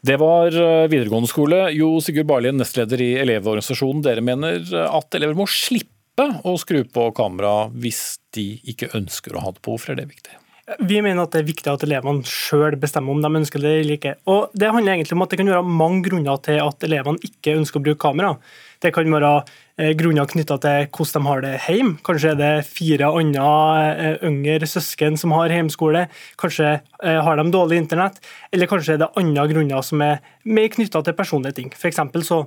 [0.00, 1.62] Det var eh, videregående skole.
[1.74, 4.02] Jo Sigurd Barlien, nestleder i Elevorganisasjonen.
[4.06, 9.42] Dere mener at elever må slippe å skru på kamera hvis de ikke ønsker å
[9.46, 9.74] ha det på.
[9.74, 10.38] Hvorfor er det viktig?
[10.84, 13.96] Vi mener at det er viktig at elevene sjøl bestemmer om de ønsker det eller
[13.96, 14.14] ikke.
[14.28, 17.56] Og Det handler egentlig om at det kan være mange grunner til at elevene ikke
[17.56, 18.34] ønsker å bruke kamera.
[18.82, 19.32] Det kan være
[19.78, 21.96] eh, grunner knytta til hvordan de har det hjemme.
[22.06, 23.48] Kanskje er det fire andre
[23.90, 26.06] eh, yngre søsken som har hjemmeskole.
[26.38, 28.20] Kanskje eh, har de dårlig internett.
[28.52, 31.74] Eller kanskje er det andre grunner som er mer knytta til personlige ting.
[31.74, 31.90] For
[32.22, 32.44] så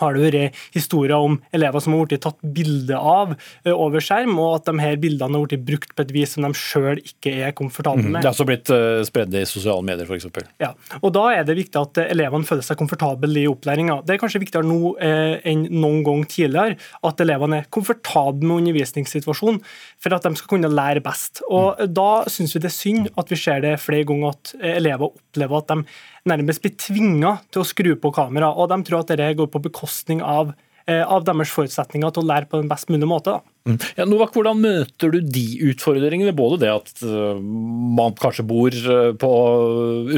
[0.00, 4.38] har det vært historier om elever som har blitt tatt bilde av eh, over skjerm,
[4.40, 7.34] og at de her bildene har blitt brukt på et vis som de sjøl ikke
[7.48, 8.16] er komfortable mhm.
[8.16, 8.22] med.
[8.22, 10.28] Det har også blitt uh, spredd i sosiale medier, f.eks.
[10.62, 14.00] Ja, og da er det viktig at elevene føler seg komfortable i opplæringa.
[14.06, 16.78] Det er kanskje viktigere nå eh, enn noen gang tidligere
[17.08, 19.60] at elevene er komfortable med undervisningssituasjonen
[20.02, 21.44] for at de skal kunne lære best.
[21.48, 21.92] Og mm.
[21.92, 25.60] Da syns vi det er synd at vi ser det flere ganger at elever opplever
[25.60, 28.52] at de nærmest blir tvinga til å skru på kamera.
[28.54, 29.81] Og de tror at dette går på bekostning
[30.22, 30.52] av,
[30.86, 33.34] eh, av deres forutsetninger til å lære på den best mulige måte.
[33.34, 33.76] Da.
[33.94, 36.34] Ja, Novak, Hvordan møter du de utfordringene?
[36.34, 39.32] Både det at uh, man kanskje bor uh, på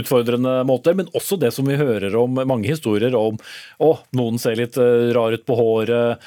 [0.01, 3.37] utfordrende måter, men også det som vi hører om mange historier om
[3.85, 6.23] å, noen ser litt rar ut på håret,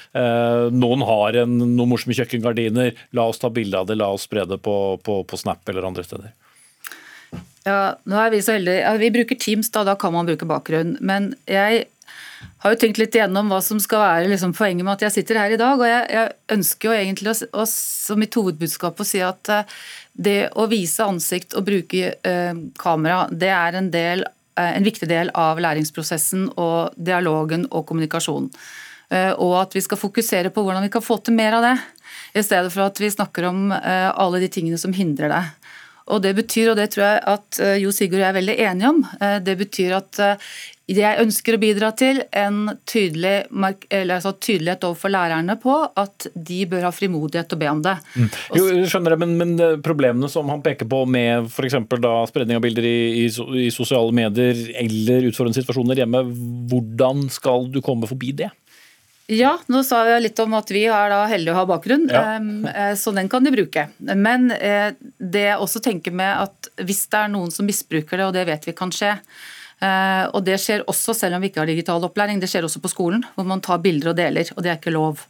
[0.74, 4.46] noen har en, noen morsomme kjøkkengardiner, la oss ta bilde av det, la oss spre
[4.46, 6.36] det på, på, på Snap eller andre steder.
[7.68, 8.80] Ja, nå er Vi så heldige.
[8.86, 10.96] Ja, vi bruker Teams, da, da kan man bruke bakgrunn.
[11.04, 11.88] Men jeg
[12.58, 15.40] har jo tenkt litt igjennom hva som skal være liksom, poenget med at jeg sitter
[15.42, 15.78] her i dag.
[15.80, 19.78] og Jeg, jeg ønsker jo egentlig å, å, som mitt hovedbudskap å si at uh,
[20.14, 24.26] det å vise ansikt og bruke uh, kamera, det er en, del,
[24.58, 28.52] uh, en, viktig del av læringsprosessen og dialogen og kommunikasjonen.
[29.08, 31.78] Og at vi skal fokusere på hvordan vi kan få til mer av det,
[32.36, 35.40] i stedet for at vi snakker om alle de tingene som hindrer det.
[36.12, 38.92] Og Det betyr, og det tror jeg at Jo Sigurd og jeg er veldig enige
[38.92, 39.00] om,
[39.48, 40.20] det betyr at
[40.88, 46.86] jeg ønsker å bidra til en tydelig, altså tydelighet overfor lærerne på at de bør
[46.88, 47.96] ha frimodighet til å be om det.
[48.16, 48.30] Mm.
[48.56, 51.76] Jo, skjønner jeg, men, men, problemene som han peker på med f.eks.
[52.32, 53.26] spredning av bilder i, i,
[53.66, 56.24] i, sosiale medier eller utfordrende situasjoner hjemme,
[56.72, 58.50] hvordan skal du komme forbi det?
[59.28, 62.38] Ja, nå sa jeg litt om at vi er da heldige å ha bakgrunn, ja.
[62.72, 63.90] Eh, så den kan de bruke.
[64.00, 68.30] Men eh, det jeg også tenker med at hvis det er noen som misbruker det,
[68.30, 69.18] og det vet vi kan skje,
[69.82, 72.90] og Det skjer også selv om vi ikke har digital opplæring, det skjer også på
[72.90, 75.22] skolen, hvor man tar bilder og deler, og det er ikke lov.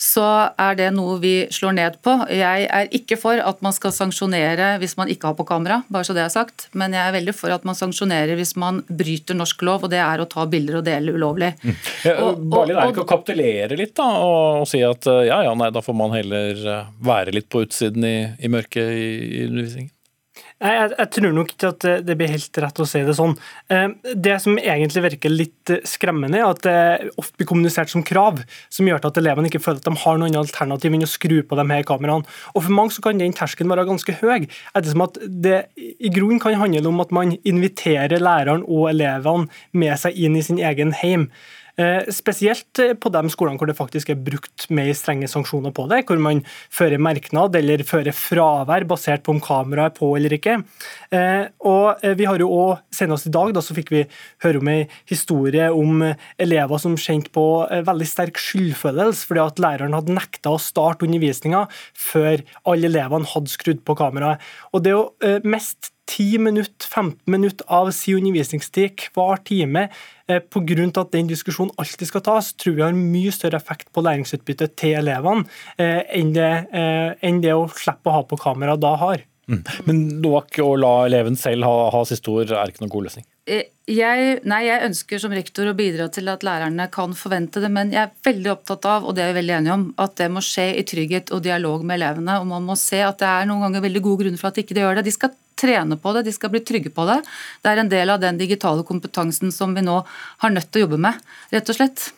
[0.00, 0.24] Så
[0.60, 2.12] er det noe vi slår ned på.
[2.32, 6.06] Jeg er ikke for at man skal sanksjonere hvis man ikke har på kamera, bare
[6.06, 9.38] så det er sagt, men jeg er veldig for at man sanksjonerer hvis man bryter
[9.38, 11.54] norsk lov, og det er å ta bilder og dele ulovlig.
[11.64, 11.74] Mm.
[12.06, 15.82] Ja, Barlin er ikke å kapitulere litt da, og, si at ja ja, nei, da
[15.84, 19.10] får man heller eh, være litt på utsiden i, i mørket i,
[19.40, 19.95] i undervisningen?
[20.56, 23.34] Jeg, jeg, tror nok ikke at det blir helt rett å si det sånn.
[23.68, 28.40] Eh, det som egentlig virker litt skremmende, er at det ofte blir kommunisert som krav,
[28.72, 31.58] som gjør at elevene ikke føler at de har noen alternativ enn å skru på
[31.60, 32.24] de her kameraene.
[32.54, 34.48] Og For mange så kan den terskelen være ganske høy.
[34.72, 40.00] ettersom at Det i grunnen kan handle om at man inviterer læreren og elevene med
[40.00, 41.28] seg inn i sin egen heim.
[41.76, 45.84] Eh, spesielt eh, på de skolene hvor det faktisk er brukt mer strenge sanksjoner på
[45.90, 46.38] det, hvor man
[46.72, 50.54] fører merknad eller fører fravær basert på om kameraet er på eller ikke.
[51.12, 54.02] Eh, og vi har jo også, Senest i dag da, så fikk vi
[54.44, 56.00] høre om en historie om
[56.40, 57.44] elever som kjente på
[57.84, 63.52] veldig sterk skyldfølelse fordi at læreren hadde nekta å starte undervisninga før alle elevene hadde
[63.52, 64.40] skrudd på kameraet.
[64.72, 65.10] Og Det å
[65.44, 69.88] miste 10-15 minutter, 15 minutter av sin undervisningstid hver time
[70.28, 70.88] eh, pga.
[71.02, 74.98] at den diskusjonen alltid skal tas, tror jeg har mye større effekt på læringsutbyttet til
[75.02, 75.46] elevene
[75.78, 79.24] eh, enn det, eh, enn det å slippe å ha på kamera da har.
[79.46, 79.62] Mm.
[79.86, 83.26] Men Noak, å la eleven selv ha, ha siste ord er ikke noen god løsning?
[83.46, 87.92] Jeg, nei, jeg ønsker som rektor å bidra til at lærerne kan forvente det, men
[87.94, 90.42] jeg er veldig opptatt av og det er jeg veldig enig om, at det må
[90.42, 92.40] skje i trygghet og dialog med elevene.
[92.40, 94.66] og Man må se at det er noen ganger veldig gode grunner for at de
[94.66, 95.06] ikke gjør det.
[95.06, 97.22] De skal trene på det, de skal bli trygge på det.
[97.62, 100.02] Det er en del av den digitale kompetansen som vi nå
[100.44, 101.20] har nødt til å jobbe med,
[101.54, 102.10] rett og slett.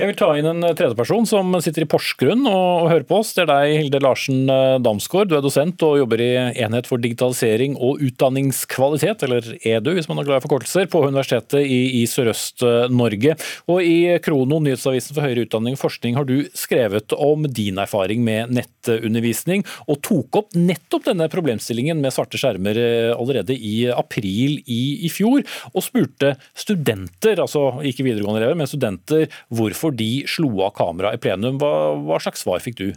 [0.00, 3.34] Jeg vil ta inn en tredjeperson som sitter i Porsgrunn og hører på oss.
[3.36, 5.28] Det er deg, Hilde Larsen eh, Damsgaard.
[5.28, 6.28] Du er dosent og jobber i
[6.64, 11.66] Enhet for digitalisering og utdanningskvalitet, eller EDU hvis man er glad i forkortelser, på Universitetet
[11.68, 13.34] i, i Sørøst-Norge.
[13.68, 18.24] Og I Krono, nyhetsavisen for høyere utdanning og forskning, har du skrevet om din erfaring
[18.24, 24.62] med nettundervisning, og tok opp nettopp denne problemstillingen med svarte skjermer eh, allerede i april
[24.64, 25.44] i, i fjor,
[25.74, 31.22] og spurte studenter, altså ikke videregående elever, men studenter, hvorfor de slo av kameraet i
[31.26, 31.60] plenum.
[31.60, 31.72] Hva,
[32.06, 32.90] hva slags svar fikk du?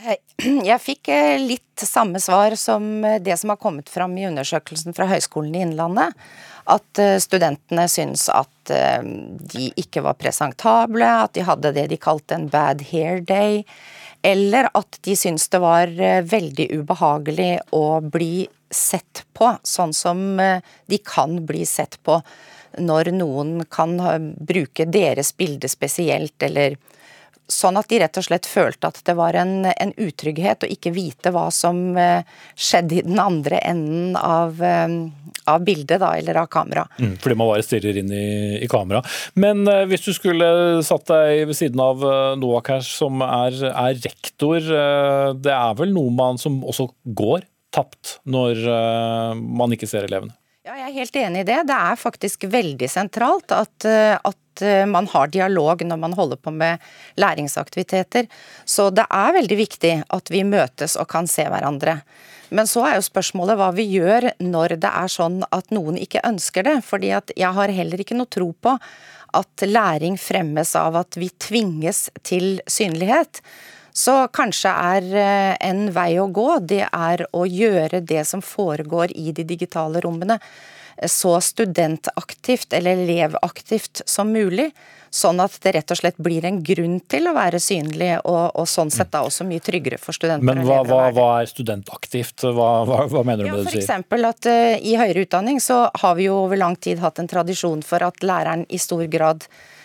[0.00, 0.16] Eh,
[0.70, 4.96] jeg fikk eh, litt samme svar som eh, det som har kommet fram i undersøkelsen
[4.96, 6.16] fra Høgskolen i Innlandet.
[6.72, 12.44] At studentene syns at de ikke var presentable, at de hadde det de kalte en
[12.52, 13.64] bad hair day.
[14.22, 21.00] Eller at de syns det var veldig ubehagelig å bli sett på, sånn som de
[21.02, 22.20] kan bli sett på
[22.78, 23.98] når noen kan
[24.38, 26.78] bruke deres bilde spesielt, eller
[27.52, 30.92] sånn at de rett og slett følte at det var en, en utrygghet å ikke
[30.94, 32.24] vite hva som eh,
[32.56, 34.96] skjedde i den andre enden av, eh,
[35.50, 36.86] av bildet, da, eller av kamera.
[36.98, 38.26] Mm, fordi man bare stirrer inn i,
[38.62, 39.02] i kamera.
[39.34, 40.48] Men eh, hvis du skulle
[40.86, 45.80] satt deg ved siden av uh, Noak her, som er, er rektor, eh, det er
[45.80, 48.58] vel noe man som også går tapt når
[49.40, 50.34] man ikke ser elevene?
[50.72, 51.56] Ja, jeg er helt enig i det.
[51.68, 56.38] Det er faktisk veldig sentralt at, eh, at eh, man har dialog når man holder
[56.40, 56.80] på med
[57.20, 58.24] læringsaktiviteter.
[58.64, 61.98] Så det er veldig viktig at vi møtes og kan se hverandre.
[62.56, 66.24] Men så er jo spørsmålet hva vi gjør når det er sånn at noen ikke
[66.24, 66.78] ønsker det.
[66.88, 68.78] fordi at jeg har heller ikke noe tro på
[69.36, 73.44] at læring fremmes av at vi tvinges til synlighet.
[73.92, 79.12] Så kanskje er eh, en vei å gå, det er å gjøre det som foregår
[79.16, 80.40] i de digitale rommene
[81.06, 84.70] så studentaktivt eller elevaktivt som mulig.
[85.12, 88.68] Sånn at det rett og slett blir en grunn til å være synlig, og, og
[88.68, 90.46] sånn sett da også mye tryggere for studenter.
[90.48, 92.46] Men hva, hva, hva er studentaktivt?
[92.46, 93.84] Hva, hva, mener du ja, med det du for sier?
[93.84, 97.28] eksempel at uh, I høyere utdanning så har vi jo over lang tid hatt en
[97.28, 99.81] tradisjon for at læreren i stor grad uh,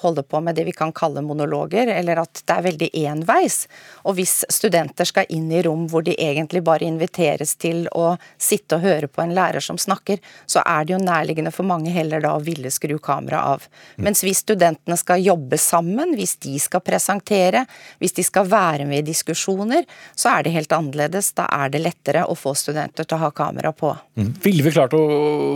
[0.00, 3.66] holder på med det vi kan kalle monologer, eller at det er veldig enveis.
[4.08, 8.78] Og hvis studenter skal inn i rom hvor de egentlig bare inviteres til å sitte
[8.78, 12.22] og høre på en lærer som snakker, så er det jo nærliggende for mange heller
[12.24, 13.68] da å ville skru kameraet av.
[14.02, 17.64] Mens hvis studentene skal jobbe sammen, hvis de skal presentere,
[18.00, 21.32] hvis de skal være med i diskusjoner, så er det helt annerledes.
[21.38, 23.92] Da er det lettere å få studenter til å ha kamera på.
[24.18, 24.32] Mm.
[24.44, 25.02] Ville vi klart å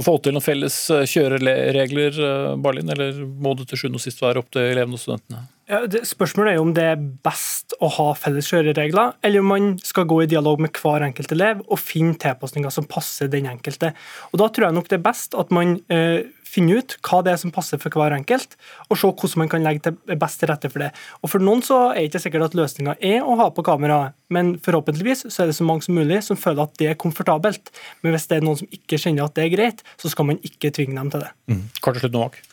[0.04, 4.22] få til noen felles eh, kjøreregler, eh, Barlin, eller må du til sjuende og sist
[4.24, 5.46] være opp til elevene og studentene?
[5.66, 9.48] Ja, det, spørsmålet er jo om det er best å ha felles kjøreregler, eller om
[9.50, 13.48] man skal gå i dialog med hver enkelt elev og finne tilpasninger som passer den
[13.50, 13.90] enkelte.
[14.30, 17.34] Og Da tror jeg nok det er best at man eh, finner ut hva det
[17.34, 18.54] er som passer for hver enkelt,
[18.86, 20.92] og se hvordan man kan legge til best til rette for det.
[21.26, 24.12] Og For noen så er det ikke sikkert at løsninga er å ha på kamera,
[24.30, 27.74] men forhåpentligvis så er det så mange som mulig som føler at det er komfortabelt.
[28.06, 30.38] Men hvis det er noen som ikke kjenner at det er greit, så skal man
[30.46, 31.32] ikke tvinge dem til det.
[31.50, 31.64] Mm.
[31.82, 32.44] Kort til slutt, Novak.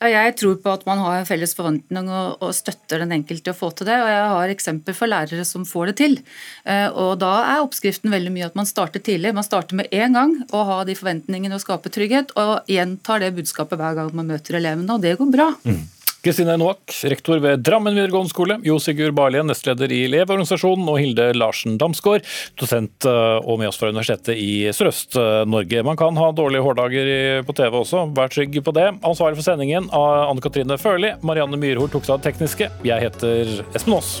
[0.00, 3.68] Jeg tror på at man har en felles forventning og, støtter den enkelte å få
[3.76, 3.98] til det.
[4.00, 6.16] og Jeg har eksempler for lærere som får det til.
[6.64, 9.34] Eh, og Da er oppskriften veldig mye at man starter tidlig.
[9.36, 13.34] Man starter med én gang å ha de forventningene og skape trygghet, og gjentar det
[13.36, 14.96] budskapet hver gang man møter elevene.
[14.96, 15.52] Og det går bra.
[15.68, 15.84] Mm.
[16.20, 21.30] Kristine Noak, rektor ved Drammen videregående skole, Jo Sigurd Barlien, nestleder i Elevorganisasjonen, og Hilde
[21.32, 22.26] Larsen Damsgaard,
[22.60, 25.80] dosent eh, og med oss fra Universitetet i Sørøst-Norge.
[25.86, 28.90] Man kan ha dårlige hårdager på TV også, vær trygg på det.
[29.00, 32.68] Ansvarlig for sendingen av Anne Katrine Førli, Marianne Myrhol tok seg av det tekniske.
[32.84, 34.18] Jeg heter Espen Aas.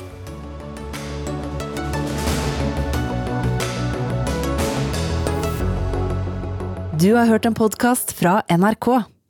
[7.00, 9.19] Du har hørt en podkast fra NRK.